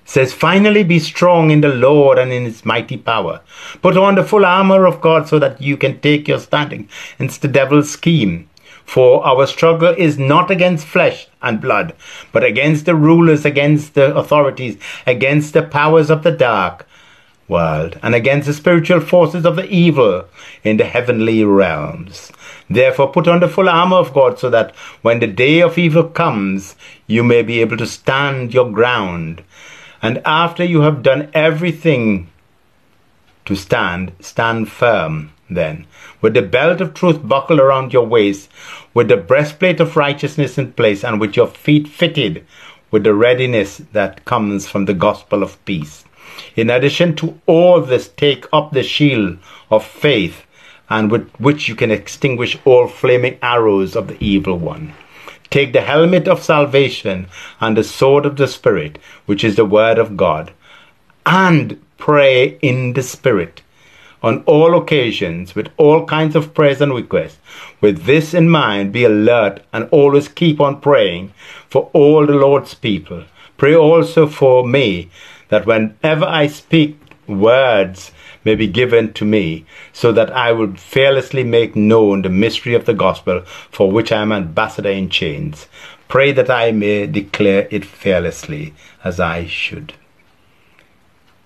Says, 0.10 0.34
finally 0.34 0.84
be 0.84 0.97
strong 0.97 1.51
in 1.51 1.62
the 1.62 1.70
Lord 1.70 2.18
and 2.18 2.34
in 2.34 2.45
his 2.45 2.66
mighty 2.66 2.97
power. 2.97 3.41
Put 3.84 3.95
on 3.95 4.16
the 4.16 4.24
full 4.24 4.43
armor 4.43 4.88
of 4.88 5.01
God 5.01 5.28
so 5.28 5.38
that 5.38 5.62
you 5.62 5.78
can 5.78 5.99
take 5.99 6.28
your 6.28 6.39
standing 6.39 6.89
against 7.20 7.43
the 7.43 7.47
devil's 7.47 7.91
scheme. 7.91 8.49
For 8.86 9.24
our 9.24 9.45
struggle 9.45 9.93
is 9.95 10.18
not 10.18 10.49
against 10.49 10.88
flesh 10.88 11.28
and 11.43 11.62
blood, 11.62 11.93
but 12.32 12.43
against 12.43 12.88
the 12.88 12.95
rulers, 12.95 13.45
against 13.45 13.93
the 13.93 14.16
authorities, 14.16 14.80
against 15.05 15.53
the 15.53 15.62
powers 15.62 16.10
of 16.10 16.24
the 16.24 16.32
dark 16.32 16.88
world, 17.47 17.99
and 18.01 18.16
against 18.16 18.47
the 18.47 18.53
spiritual 18.55 19.01
forces 19.01 19.45
of 19.45 19.57
the 19.57 19.70
evil 19.70 20.26
in 20.64 20.78
the 20.78 20.86
heavenly 20.86 21.43
realms. 21.43 22.32
Therefore, 22.68 23.12
put 23.12 23.28
on 23.28 23.41
the 23.41 23.47
full 23.47 23.70
armor 23.70 23.97
of 23.97 24.14
God 24.16 24.39
so 24.39 24.49
that 24.49 24.76
when 25.03 25.20
the 25.20 25.28
day 25.28 25.60
of 25.60 25.78
evil 25.78 26.05
comes, 26.05 26.76
you 27.05 27.24
may 27.24 27.43
be 27.43 27.62
able 27.62 27.78
to 27.78 27.86
stand 27.86 28.55
your 28.55 28.72
ground. 28.72 29.43
And 30.02 30.22
after 30.26 30.64
you 30.64 30.82
have 30.82 31.04
done 31.04 31.30
everything 31.34 32.30
to 33.45 33.56
stand, 33.56 34.14
stand 34.20 34.70
firm 34.70 35.32
then, 35.50 35.88
with 36.22 36.36
the 36.36 36.41
belt 36.41 36.80
of 36.80 36.93
truth 36.93 37.28
buckled 37.28 37.60
around 37.60 37.91
your 37.91 38.06
waist, 38.06 38.50
with 38.93 39.08
the 39.08 39.18
breastplate 39.18 39.80
of 39.80 39.97
righteousness 39.97 40.58
in 40.58 40.74
place, 40.74 41.04
and 41.04 41.20
with 41.20 41.36
your 41.36 41.47
feet 41.47 41.88
fitted 41.88 42.45
with 42.91 43.04
the 43.04 43.14
readiness 43.14 43.78
that 43.93 44.26
comes 44.26 44.68
from 44.68 44.86
the 44.86 44.93
gospel 44.93 45.43
of 45.43 45.64
peace. 45.66 46.06
In 46.56 46.70
addition 46.70 47.16
to 47.18 47.39
all 47.45 47.82
this, 47.82 48.08
take 48.08 48.45
up 48.54 48.72
the 48.72 48.84
shield 48.84 49.38
of 49.70 49.86
faith 49.86 50.45
and 50.89 51.12
with 51.12 51.30
which 51.39 51.68
you 51.68 51.76
can 51.76 51.91
extinguish 51.91 52.58
all 52.66 52.88
flaming 52.88 53.38
arrows 53.41 53.95
of 53.95 54.08
the 54.08 54.24
evil 54.24 54.58
one. 54.58 54.93
Take 55.50 55.74
the 55.74 55.82
helmet 55.82 56.28
of 56.28 56.43
salvation 56.43 57.28
and 57.60 57.76
the 57.76 57.84
sword 57.84 58.26
of 58.26 58.38
the 58.38 58.47
Spirit, 58.47 59.00
which 59.26 59.43
is 59.43 59.56
the 59.56 59.66
word 59.66 59.97
of 59.97 60.16
God, 60.16 60.52
and 61.26 61.84
pray 61.97 62.58
in 62.62 62.93
the 62.93 63.04
Spirit 63.04 63.62
on 64.22 64.43
all 64.45 64.78
occasions 64.78 65.56
with 65.56 65.70
all 65.78 66.06
kinds 66.06 66.36
of 66.36 66.54
prayers 66.54 66.82
and 66.82 66.93
requests. 66.93 67.38
With 67.82 68.04
this 68.04 68.34
in 68.34 68.50
mind, 68.50 68.91
be 68.91 69.06
alert 69.06 69.62
and 69.72 69.88
always 69.91 70.28
keep 70.28 70.60
on 70.60 70.82
praying 70.82 71.34
for 71.70 71.89
all 71.93 72.26
the 72.26 72.34
Lord's 72.34 72.74
people. 72.74 73.24
Pray 73.58 73.76
also 73.76 74.28
for 74.28 74.68
me 74.68 75.10
that 75.50 75.66
whenever 75.66 76.26
I 76.26 76.47
speak 76.47 76.97
words 77.28 78.12
may 78.44 78.56
be 78.56 78.68
given 78.68 79.14
to 79.14 79.26
me, 79.26 79.66
so 79.94 80.12
that 80.12 80.32
I 80.32 80.52
will 80.52 80.76
fearlessly 80.76 81.44
make 81.44 81.76
known 81.76 82.22
the 82.22 82.30
mystery 82.30 82.74
of 82.74 82.86
the 82.86 82.94
gospel 82.94 83.42
for 83.72 83.92
which 83.92 84.12
I 84.12 84.22
am 84.22 84.32
ambassador 84.32 84.90
in 84.90 85.10
chains. 85.10 85.68
Pray 86.08 86.32
that 86.32 86.50
I 86.50 86.72
may 86.72 87.06
declare 87.06 87.68
it 87.70 87.86
fearlessly 87.86 88.74
as 89.04 89.20
I 89.20 89.46
should. 89.46 89.94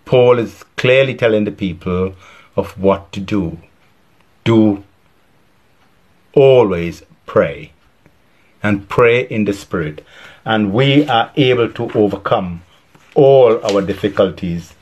Paul 0.06 0.40
is 0.40 0.64
clearly 0.78 1.16
telling 1.16 1.46
the 1.46 1.52
people 1.52 2.16
of 2.56 2.80
what 2.80 3.12
to 3.14 3.20
do. 3.20 3.58
Do 4.44 4.84
always 6.34 7.04
pray 7.26 7.72
and 8.62 8.88
pray 8.88 9.28
in 9.28 9.46
the 9.46 9.54
Spirit, 9.54 10.06
and 10.46 10.74
we 10.74 11.08
are 11.08 11.32
able 11.36 11.70
to 11.74 11.92
overcome 11.92 12.62
all 13.16 13.64
our 13.66 13.82
difficulties 13.82 14.74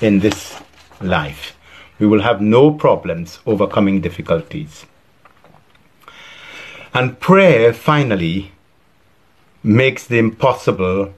in 0.00 0.20
this 0.20 0.60
life. 1.00 1.56
We 1.98 2.06
will 2.06 2.22
have 2.22 2.40
no 2.40 2.72
problems 2.72 3.40
overcoming 3.46 4.00
difficulties. 4.00 4.86
And 6.92 7.20
prayer, 7.20 7.72
finally, 7.72 8.52
makes 9.62 10.06
the 10.06 10.18
impossible 10.18 11.12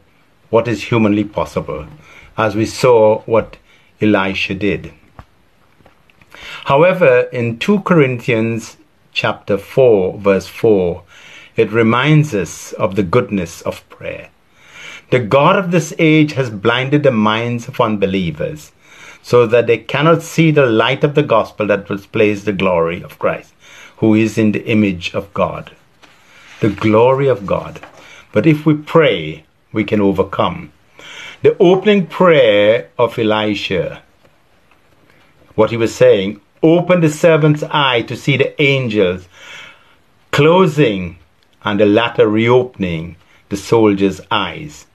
what 0.50 0.68
is 0.68 0.84
humanly 0.84 1.24
possible, 1.24 1.86
as 2.36 2.54
we 2.54 2.66
saw 2.66 3.20
what 3.20 3.56
Elisha 4.00 4.54
did. 4.54 4.92
However, 6.64 7.28
in 7.32 7.58
2 7.58 7.80
Corinthians 7.80 8.76
chapter 9.12 9.56
4 9.56 10.18
verse 10.18 10.46
4, 10.46 11.02
it 11.56 11.70
reminds 11.70 12.34
us 12.34 12.72
of 12.74 12.96
the 12.96 13.02
goodness 13.02 13.62
of 13.62 13.88
prayer. 13.88 14.30
The 15.10 15.20
God 15.20 15.56
of 15.56 15.70
this 15.70 15.94
age 15.98 16.32
has 16.32 16.50
blinded 16.50 17.02
the 17.02 17.12
minds 17.12 17.68
of 17.68 17.80
unbelievers 17.80 18.72
so 19.22 19.46
that 19.46 19.66
they 19.66 19.78
cannot 19.78 20.22
see 20.22 20.50
the 20.50 20.66
light 20.66 21.04
of 21.04 21.14
the 21.14 21.22
gospel 21.22 21.66
that 21.68 21.86
displays 21.86 22.44
the 22.44 22.52
glory 22.52 23.02
of 23.02 23.18
Christ, 23.18 23.54
who 23.98 24.14
is 24.14 24.36
in 24.36 24.52
the 24.52 24.64
image 24.66 25.14
of 25.14 25.32
God. 25.32 25.70
The 26.60 26.70
glory 26.70 27.28
of 27.28 27.46
God. 27.46 27.80
But 28.32 28.46
if 28.46 28.66
we 28.66 28.74
pray, 28.74 29.44
we 29.72 29.84
can 29.84 30.00
overcome. 30.00 30.72
The 31.42 31.56
opening 31.58 32.06
prayer 32.06 32.90
of 32.98 33.18
Elisha, 33.18 34.02
what 35.54 35.70
he 35.70 35.76
was 35.76 35.94
saying, 35.94 36.40
open 36.62 37.00
the 37.00 37.10
servant's 37.10 37.62
eye 37.64 38.02
to 38.02 38.16
see 38.16 38.36
the 38.36 38.60
angels 38.60 39.28
closing 40.30 41.18
and 41.64 41.78
the 41.78 41.86
latter 41.86 42.28
reopening 42.28 43.16
the 43.48 43.56
soldier's 43.56 44.20
eyes 44.30 44.86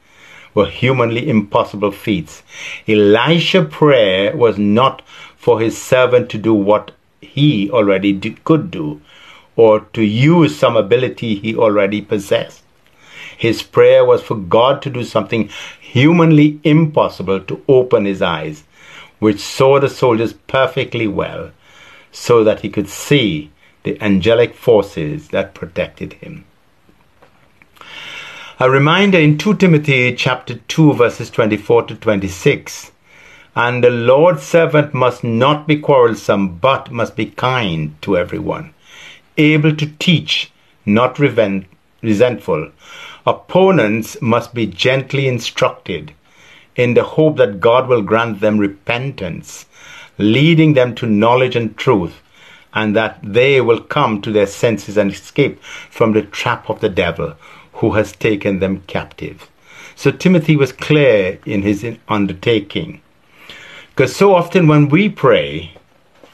were 0.58 0.66
humanly 0.66 1.30
impossible 1.30 1.92
feats. 1.92 2.42
Elisha's 2.88 3.68
prayer 3.70 4.36
was 4.36 4.58
not 4.58 5.04
for 5.36 5.60
his 5.60 5.80
servant 5.80 6.32
to 6.32 6.38
do 6.40 6.52
what 6.52 6.90
he 7.22 7.70
already 7.70 8.12
could 8.44 8.72
do 8.72 9.00
or 9.56 9.82
to 9.94 10.02
use 10.04 10.58
some 10.58 10.76
ability 10.76 11.36
he 11.36 11.56
already 11.56 12.02
possessed. 12.02 12.64
His 13.38 13.62
prayer 13.62 14.04
was 14.04 14.24
for 14.24 14.34
God 14.36 14.82
to 14.82 14.90
do 14.90 15.04
something 15.04 15.48
humanly 15.80 16.60
impossible 16.64 17.40
to 17.42 17.64
open 17.68 18.06
his 18.06 18.24
eyes, 18.24 18.64
which 19.20 19.40
saw 19.40 19.80
the 19.80 19.90
soldiers 19.90 20.34
perfectly 20.34 21.08
well, 21.08 21.52
so 22.12 22.44
that 22.44 22.62
he 22.62 22.70
could 22.70 22.90
see 22.90 23.52
the 23.84 24.02
angelic 24.02 24.56
forces 24.56 25.28
that 25.28 25.54
protected 25.54 26.14
him. 26.14 26.47
A 28.60 28.72
reminder 28.72 29.20
in 29.20 29.38
2 29.38 29.58
Timothy 29.58 30.16
chapter 30.16 30.56
2 30.56 30.94
verses 30.94 31.30
24 31.30 31.84
to 31.84 31.96
26. 31.96 32.92
And 33.56 33.84
the 33.84 33.92
Lord's 33.92 34.42
servant 34.42 34.96
must 34.96 35.24
not 35.24 35.68
be 35.68 35.78
quarrelsome, 35.78 36.58
but 36.58 36.92
must 36.92 37.16
be 37.16 37.28
kind 37.28 37.94
to 38.02 38.18
everyone, 38.18 38.74
able 39.38 39.76
to 39.76 39.86
teach, 40.00 40.52
not 40.88 41.20
resentful. 41.20 42.72
Opponents 43.28 44.20
must 44.24 44.56
be 44.56 44.66
gently 44.66 45.28
instructed, 45.28 46.14
in 46.76 46.96
the 46.96 47.04
hope 47.04 47.38
that 47.38 47.60
God 47.60 47.88
will 47.88 48.02
grant 48.02 48.40
them 48.40 48.58
repentance, 48.58 49.68
leading 50.18 50.74
them 50.74 50.96
to 50.96 51.06
knowledge 51.06 51.56
and 51.56 51.78
truth, 51.78 52.24
and 52.74 52.96
that 52.96 53.20
they 53.22 53.62
will 53.62 53.82
come 53.82 54.20
to 54.24 54.32
their 54.32 54.48
senses 54.48 54.98
and 54.98 55.12
escape 55.12 55.62
from 55.62 56.14
the 56.14 56.24
trap 56.24 56.72
of 56.72 56.80
the 56.80 56.90
devil 56.90 57.36
who 57.78 57.92
has 57.92 58.12
taken 58.12 58.60
them 58.60 58.82
captive. 58.88 59.50
So 59.96 60.12
Timothy 60.12 60.56
was 60.56 60.72
clear 60.72 61.40
in 61.46 61.64
his 61.64 61.86
undertaking. 62.08 63.02
Because 63.90 64.16
so 64.16 64.36
often 64.36 64.68
when 64.68 64.90
we 64.90 65.10
pray, 65.10 65.72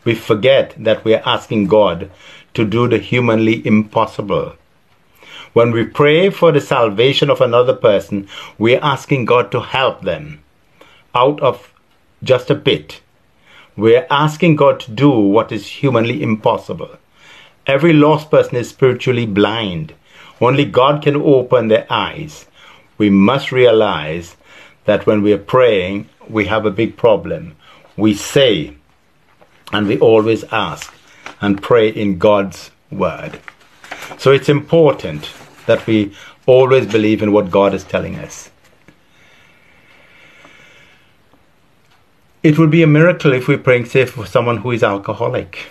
we 0.04 0.16
forget 0.16 0.76
that 0.78 1.06
we 1.06 1.14
are 1.14 1.24
asking 1.26 1.68
God 1.68 2.12
to 2.54 2.66
do 2.66 2.88
the 2.88 2.98
humanly 2.98 3.66
impossible. 3.66 4.54
When 5.54 5.72
we 5.72 5.86
pray 5.86 6.30
for 6.30 6.52
the 6.52 6.60
salvation 6.60 7.30
of 7.30 7.40
another 7.40 7.74
person, 7.74 8.28
we 8.58 8.76
are 8.76 8.84
asking 8.84 9.26
God 9.26 9.52
to 9.52 9.62
help 9.62 10.02
them 10.02 10.44
out 11.16 11.40
of 11.42 11.72
just 12.24 12.50
a 12.50 12.56
bit. 12.56 13.02
We 13.76 13.96
are 13.96 14.08
asking 14.10 14.56
God 14.56 14.80
to 14.82 14.92
do 14.92 15.10
what 15.10 15.52
is 15.52 15.68
humanly 15.68 16.22
impossible. 16.22 16.98
Every 17.66 17.94
lost 17.94 18.30
person 18.30 18.56
is 18.58 18.70
spiritually 18.70 19.26
blind. 19.26 19.94
Only 20.42 20.66
God 20.66 21.02
can 21.02 21.16
open 21.16 21.68
their 21.68 21.86
eyes. 21.90 22.46
We 22.98 23.10
must 23.10 23.52
realize 23.52 24.36
that 24.86 25.06
when 25.06 25.22
we 25.22 25.34
are 25.34 25.38
praying, 25.38 26.10
we 26.30 26.46
have 26.46 26.66
a 26.66 26.72
big 26.72 26.98
problem. 26.98 27.56
We 27.96 28.14
say, 28.14 28.76
and 29.72 29.88
we 29.88 29.98
always 30.00 30.44
ask 30.52 30.94
and 31.42 31.62
pray 31.62 31.90
in 31.90 32.18
God's 32.18 32.72
word. 32.92 33.40
So 34.18 34.32
it's 34.32 34.50
important 34.50 35.30
that 35.66 35.86
we 35.88 36.14
always 36.46 36.86
believe 36.86 37.22
in 37.22 37.32
what 37.32 37.52
God 37.52 37.74
is 37.74 37.84
telling 37.84 38.16
us. 38.16 38.50
It 42.42 42.60
would 42.60 42.70
be 42.70 42.84
a 42.84 42.88
miracle 42.88 43.32
if 43.32 43.48
we 43.48 43.56
pray, 43.56 43.84
say, 43.86 44.06
for 44.06 44.26
someone 44.26 44.58
who 44.58 44.72
is 44.72 44.84
alcoholic. 44.84 45.68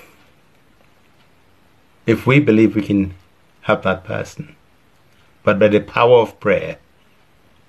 If 2.06 2.26
we 2.26 2.40
believe 2.40 2.74
we 2.74 2.82
can 2.82 3.14
help 3.62 3.82
that 3.82 4.04
person. 4.04 4.54
But 5.42 5.58
by 5.58 5.68
the 5.68 5.80
power 5.80 6.18
of 6.18 6.38
prayer, 6.38 6.78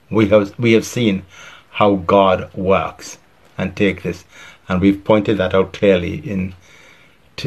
we 0.10 0.30
have, 0.30 0.58
we 0.60 0.74
have 0.74 0.86
seen 0.86 1.24
how 1.72 1.96
God 1.96 2.54
works 2.54 3.18
and 3.58 3.76
take 3.76 4.04
this. 4.04 4.26
And 4.68 4.80
we've 4.80 5.04
pointed 5.04 5.38
that 5.38 5.54
out 5.54 5.74
clearly 5.74 6.18
in, 6.18 6.54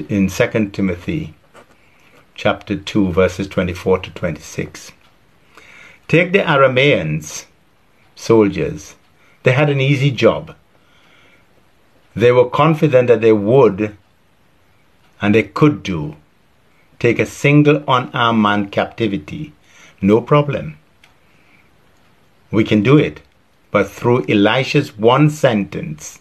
in 0.08 0.28
2 0.28 0.70
Timothy 0.70 1.34
chapter 2.34 2.76
2, 2.76 3.12
verses 3.12 3.48
24 3.48 4.00
to 4.00 4.10
26. 4.10 4.92
Take 6.08 6.32
the 6.32 6.40
Arameans, 6.40 7.46
soldiers. 8.14 8.94
They 9.42 9.52
had 9.52 9.70
an 9.70 9.80
easy 9.80 10.10
job. 10.10 10.54
They 12.14 12.32
were 12.32 12.48
confident 12.48 13.08
that 13.08 13.20
they 13.20 13.32
would 13.32 13.96
and 15.20 15.34
they 15.34 15.42
could 15.44 15.82
do 15.82 16.16
take 16.98 17.18
a 17.18 17.26
single 17.26 17.82
unarmed 17.88 18.40
man 18.40 18.68
captivity. 18.70 19.52
No 20.00 20.20
problem. 20.20 20.78
We 22.50 22.64
can 22.64 22.82
do 22.82 22.96
it. 22.96 23.20
But 23.70 23.90
through 23.90 24.26
Elisha's 24.28 24.96
one 24.96 25.28
sentence 25.28 26.20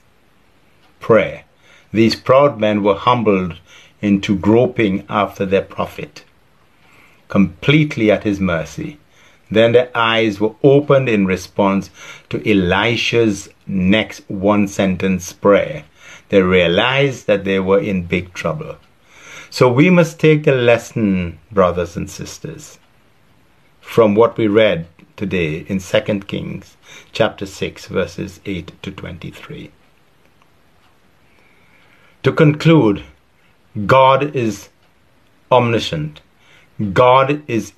prayer, 0.99 1.45
these 1.93 2.15
proud 2.15 2.59
men 2.59 2.83
were 2.83 2.95
humbled 2.95 3.59
into 4.01 4.35
groping 4.35 5.05
after 5.07 5.45
their 5.45 5.61
prophet, 5.61 6.25
completely 7.29 8.11
at 8.11 8.23
his 8.23 8.39
mercy. 8.39 8.97
Then 9.49 9.71
their 9.71 9.89
eyes 9.95 10.39
were 10.39 10.55
opened 10.63 11.07
in 11.07 11.25
response 11.25 11.89
to 12.29 12.41
Elisha's 12.49 13.47
next 13.67 14.21
one 14.27 14.67
sentence 14.67 15.31
prayer. 15.31 15.85
They 16.29 16.41
realized 16.41 17.27
that 17.27 17.45
they 17.45 17.59
were 17.59 17.79
in 17.79 18.07
big 18.07 18.33
trouble. 18.33 18.77
So 19.55 19.71
we 19.71 19.89
must 19.89 20.19
take 20.19 20.47
a 20.47 20.51
lesson, 20.51 21.39
brothers 21.49 21.95
and 21.95 22.09
sisters, 22.09 22.77
from 23.79 24.13
what 24.13 24.37
we 24.37 24.47
read 24.47 24.85
today 25.15 25.59
in 25.69 25.79
2 25.79 26.19
Kings 26.27 26.75
chapter 27.13 27.45
6 27.45 27.87
verses 27.87 28.41
8 28.45 28.73
to 28.81 28.91
23. 28.91 29.71
To 32.23 32.31
conclude, 32.33 33.03
God 33.85 34.35
is 34.35 34.67
omniscient. 35.49 36.19
God 36.91 37.41
is 37.47 37.71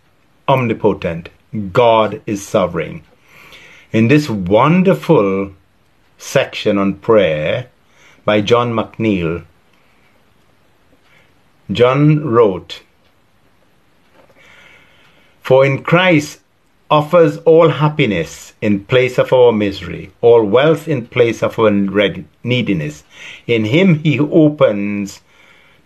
omnipotent. 0.49 1.29
God 1.73 2.23
is 2.25 2.41
sovereign. 2.41 3.03
In 3.91 4.07
this 4.07 4.27
wonderful 4.27 5.53
section 6.17 6.79
on 6.79 6.95
prayer 6.95 7.69
by 8.25 8.41
John 8.41 8.73
McNeill, 8.73 9.45
John 11.71 12.23
wrote, 12.23 12.81
For 15.41 15.65
in 15.65 15.83
Christ 15.83 16.39
offers 16.89 17.37
all 17.39 17.67
happiness 17.69 18.53
in 18.61 18.85
place 18.85 19.17
of 19.17 19.33
our 19.33 19.51
misery, 19.51 20.11
all 20.21 20.43
wealth 20.43 20.87
in 20.87 21.07
place 21.07 21.43
of 21.43 21.59
our 21.59 21.71
neediness. 22.43 23.03
In 23.45 23.65
him 23.65 23.99
he 23.99 24.19
opens 24.19 25.21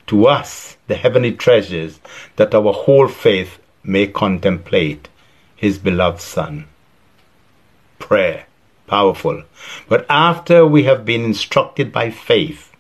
to 0.08 0.28
us 0.28 0.78
the 0.88 0.96
heavenly 0.96 1.32
treasures 1.32 2.00
that 2.36 2.54
our 2.54 2.74
whole 2.74 3.08
faith 3.08 3.58
may 3.84 4.06
contemplate 4.06 5.10
his 5.56 5.80
beloved 5.80 6.22
Son. 6.22 6.68
Prayer, 7.98 8.46
powerful. 8.86 9.44
But 9.88 10.06
after 10.10 10.66
we 10.66 10.84
have 10.84 11.06
been 11.06 11.24
instructed 11.24 11.92
by 11.92 12.12
faith 12.12 12.71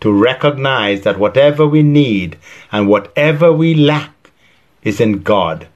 to 0.00 0.12
recognize 0.12 1.02
that 1.02 1.18
whatever 1.18 1.66
we 1.66 1.82
need 1.82 2.36
and 2.70 2.88
whatever 2.88 3.52
we 3.52 3.74
lack 3.74 4.30
is 4.82 5.00
in 5.00 5.22
God 5.22 5.66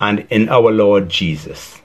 and 0.00 0.26
in 0.30 0.48
our 0.48 0.70
Lord 0.70 1.08
Jesus, 1.08 1.80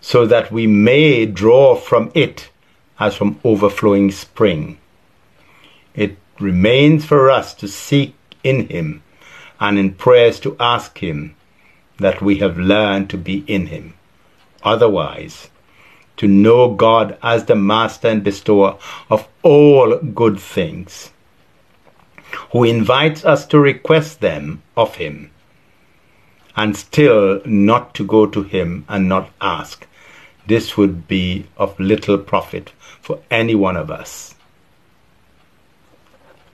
so 0.00 0.26
that 0.26 0.50
we 0.50 0.66
may 0.66 1.26
draw 1.26 1.76
from 1.76 2.10
it 2.14 2.50
as 2.98 3.14
from 3.14 3.38
overflowing 3.44 4.10
spring. 4.10 4.78
It 5.94 6.16
remains 6.40 7.04
for 7.04 7.30
us 7.30 7.54
to 7.54 7.68
seek 7.68 8.14
in 8.42 8.68
Him 8.68 9.02
and 9.60 9.78
in 9.78 9.94
prayers 9.94 10.40
to 10.40 10.56
ask 10.58 10.98
Him 10.98 11.36
that 11.98 12.20
we 12.20 12.38
have 12.38 12.58
learned 12.58 13.10
to 13.10 13.16
be 13.16 13.44
in 13.46 13.66
Him. 13.66 13.94
Otherwise, 14.64 15.48
to 16.16 16.28
know 16.28 16.74
God 16.74 17.18
as 17.22 17.44
the 17.46 17.56
Master 17.56 18.08
and 18.08 18.22
Bestower 18.22 18.78
of 19.10 19.28
all 19.42 19.96
good 19.98 20.38
things, 20.38 21.10
who 22.50 22.64
invites 22.64 23.24
us 23.24 23.46
to 23.46 23.58
request 23.58 24.20
them 24.20 24.62
of 24.76 24.96
Him 24.96 25.30
and 26.56 26.76
still 26.76 27.40
not 27.44 27.94
to 27.94 28.06
go 28.06 28.26
to 28.26 28.42
him 28.42 28.84
and 28.88 29.08
not 29.08 29.30
ask, 29.40 29.86
this 30.46 30.76
would 30.76 31.08
be 31.08 31.46
of 31.56 31.78
little 31.78 32.18
profit 32.18 32.72
for 33.00 33.20
any 33.30 33.54
one 33.54 33.76
of 33.76 33.90
us. 33.90 34.34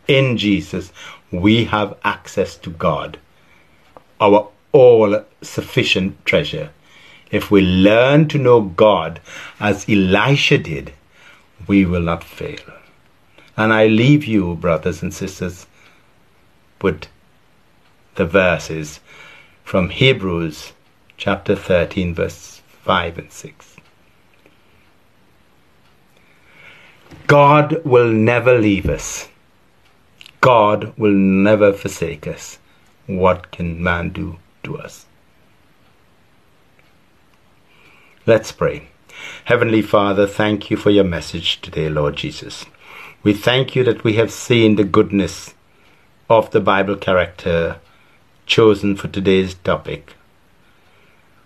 In 0.07 0.37
Jesus, 0.37 0.93
we 1.31 1.65
have 1.65 1.99
access 2.05 2.57
to 2.57 2.71
God, 2.71 3.19
our 4.21 4.49
all 4.73 5.25
sufficient 5.43 6.25
treasure. 6.25 6.71
If 7.31 7.51
we 7.51 7.61
learn 7.61 8.29
to 8.29 8.39
know 8.39 8.63
God 8.63 9.21
as 9.61 9.89
Elisha 9.89 10.59
did, 10.59 10.93
we 11.67 11.85
will 11.85 12.01
not 12.01 12.25
fail. 12.25 12.61
And 13.57 13.73
I 13.73 13.87
leave 13.87 14.25
you, 14.25 14.55
brothers 14.55 15.03
and 15.03 15.13
sisters, 15.13 15.67
with 16.81 17.07
the 18.15 18.25
verses 18.25 19.01
from 19.65 19.91
Hebrews 19.91 20.73
chapter 21.17 21.55
13, 21.55 22.15
verse 22.15 22.63
5 22.83 23.19
and 23.19 23.33
6. 23.33 23.77
God 27.27 27.85
will 27.85 28.09
never 28.11 28.59
leave 28.59 28.89
us. 28.89 29.29
God 30.41 30.95
will 30.97 31.13
never 31.13 31.73
forsake 31.73 32.27
us. 32.27 32.59
What 33.07 33.51
can 33.51 33.83
man 33.83 34.11
do 34.11 34.39
to 34.63 34.79
us? 34.79 35.05
Let's 38.29 38.53
pray. 38.53 38.89
Heavenly 39.47 39.81
Father, 39.81 40.27
thank 40.27 40.71
you 40.71 40.77
for 40.77 40.91
your 40.91 41.03
message 41.03 41.63
today, 41.63 41.89
Lord 41.89 42.17
Jesus. 42.17 42.67
We 43.23 43.33
thank 43.33 43.75
you 43.75 43.83
that 43.85 44.05
we 44.05 44.17
have 44.17 44.31
seen 44.31 44.77
the 44.77 44.85
goodness 44.85 45.55
of 46.29 46.51
the 46.51 46.61
Bible 46.61 46.97
character 46.97 47.81
chosen 48.45 48.97
for 48.97 49.09
today's 49.09 49.55
topic. 49.55 50.13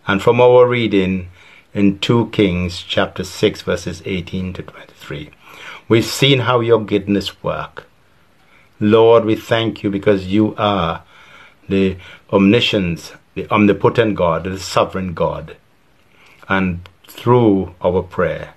And 0.09 0.20
from 0.20 0.41
our 0.41 0.66
reading 0.66 1.28
in 1.72 2.01
2 2.01 2.30
Kings 2.30 2.83
chapter 2.83 3.22
6 3.22 3.62
verses 3.62 4.03
18 4.05 4.53
to 4.55 4.64
23, 4.64 5.30
we've 5.89 6.05
seen 6.05 6.41
how 6.41 6.59
your 6.59 6.85
goodness 6.85 7.45
work. 7.45 7.87
Lord, 8.80 9.24
we 9.24 9.37
thank 9.37 9.85
you 9.85 9.91
because 9.93 10.26
you 10.26 10.57
are 10.59 11.05
the 11.68 11.97
omniscience, 12.33 13.12
the 13.37 13.49
omnipotent 13.53 14.16
God, 14.16 14.43
the 14.43 14.59
sovereign 14.59 15.14
God. 15.14 15.57
And 16.49 16.88
through 17.07 17.74
our 17.82 18.03
prayer, 18.03 18.55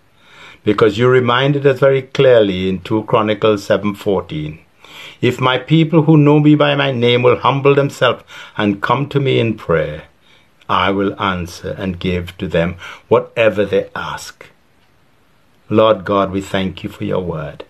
because 0.64 0.98
you 0.98 1.08
reminded 1.08 1.66
us 1.68 1.80
very 1.80 2.02
clearly 2.02 2.70
in 2.70 2.80
2 2.80 3.04
Chronicles 3.04 3.68
7:14 3.68 4.66
if 5.22 5.40
my 5.40 5.58
people 5.58 6.04
who 6.04 6.18
know 6.18 6.40
me 6.40 6.56
by 6.56 6.76
my 6.76 6.92
name 6.92 7.24
will 7.24 7.38
humble 7.38 7.76
themselves 7.76 8.24
and 8.58 8.82
come 8.82 9.08
to 9.10 9.20
me 9.20 9.40
in 9.40 9.56
prayer, 9.56 10.04
I 10.68 10.92
will 10.92 11.20
answer 11.22 11.76
and 11.78 12.00
give 12.00 12.38
to 12.38 12.48
them 12.48 12.76
whatever 13.08 13.66
they 13.66 13.90
ask. 13.96 14.48
Lord 15.70 16.06
God, 16.06 16.32
we 16.32 16.42
thank 16.42 16.84
you 16.84 16.90
for 16.90 17.04
your 17.04 17.22
word. 17.22 17.66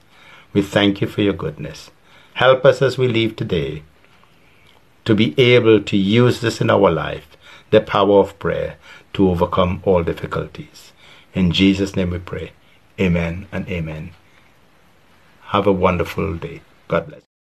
We 0.53 0.61
thank 0.61 1.01
you 1.01 1.07
for 1.07 1.22
your 1.22 1.34
goodness. 1.34 1.91
Help 2.34 2.66
us 2.66 2.82
as 2.82 2.97
we 2.97 3.07
leave 3.07 3.36
today 3.36 3.84
to 5.05 5.16
be 5.16 5.39
able 5.39 5.82
to 5.82 5.97
use 5.97 6.41
this 6.41 6.59
in 6.61 6.70
our 6.70 6.91
life, 6.91 7.38
the 7.70 7.80
power 7.82 8.20
of 8.20 8.38
prayer, 8.39 8.78
to 9.16 9.30
overcome 9.32 9.82
all 9.86 10.03
difficulties. 10.03 10.93
In 11.36 11.51
Jesus' 11.51 11.97
name 11.97 12.11
we 12.11 12.20
pray. 12.20 12.53
Amen 13.01 13.47
and 13.51 13.68
amen. 13.70 14.11
Have 15.53 15.68
a 15.68 15.74
wonderful 15.74 16.36
day. 16.38 16.61
God 16.89 17.07
bless. 17.09 17.26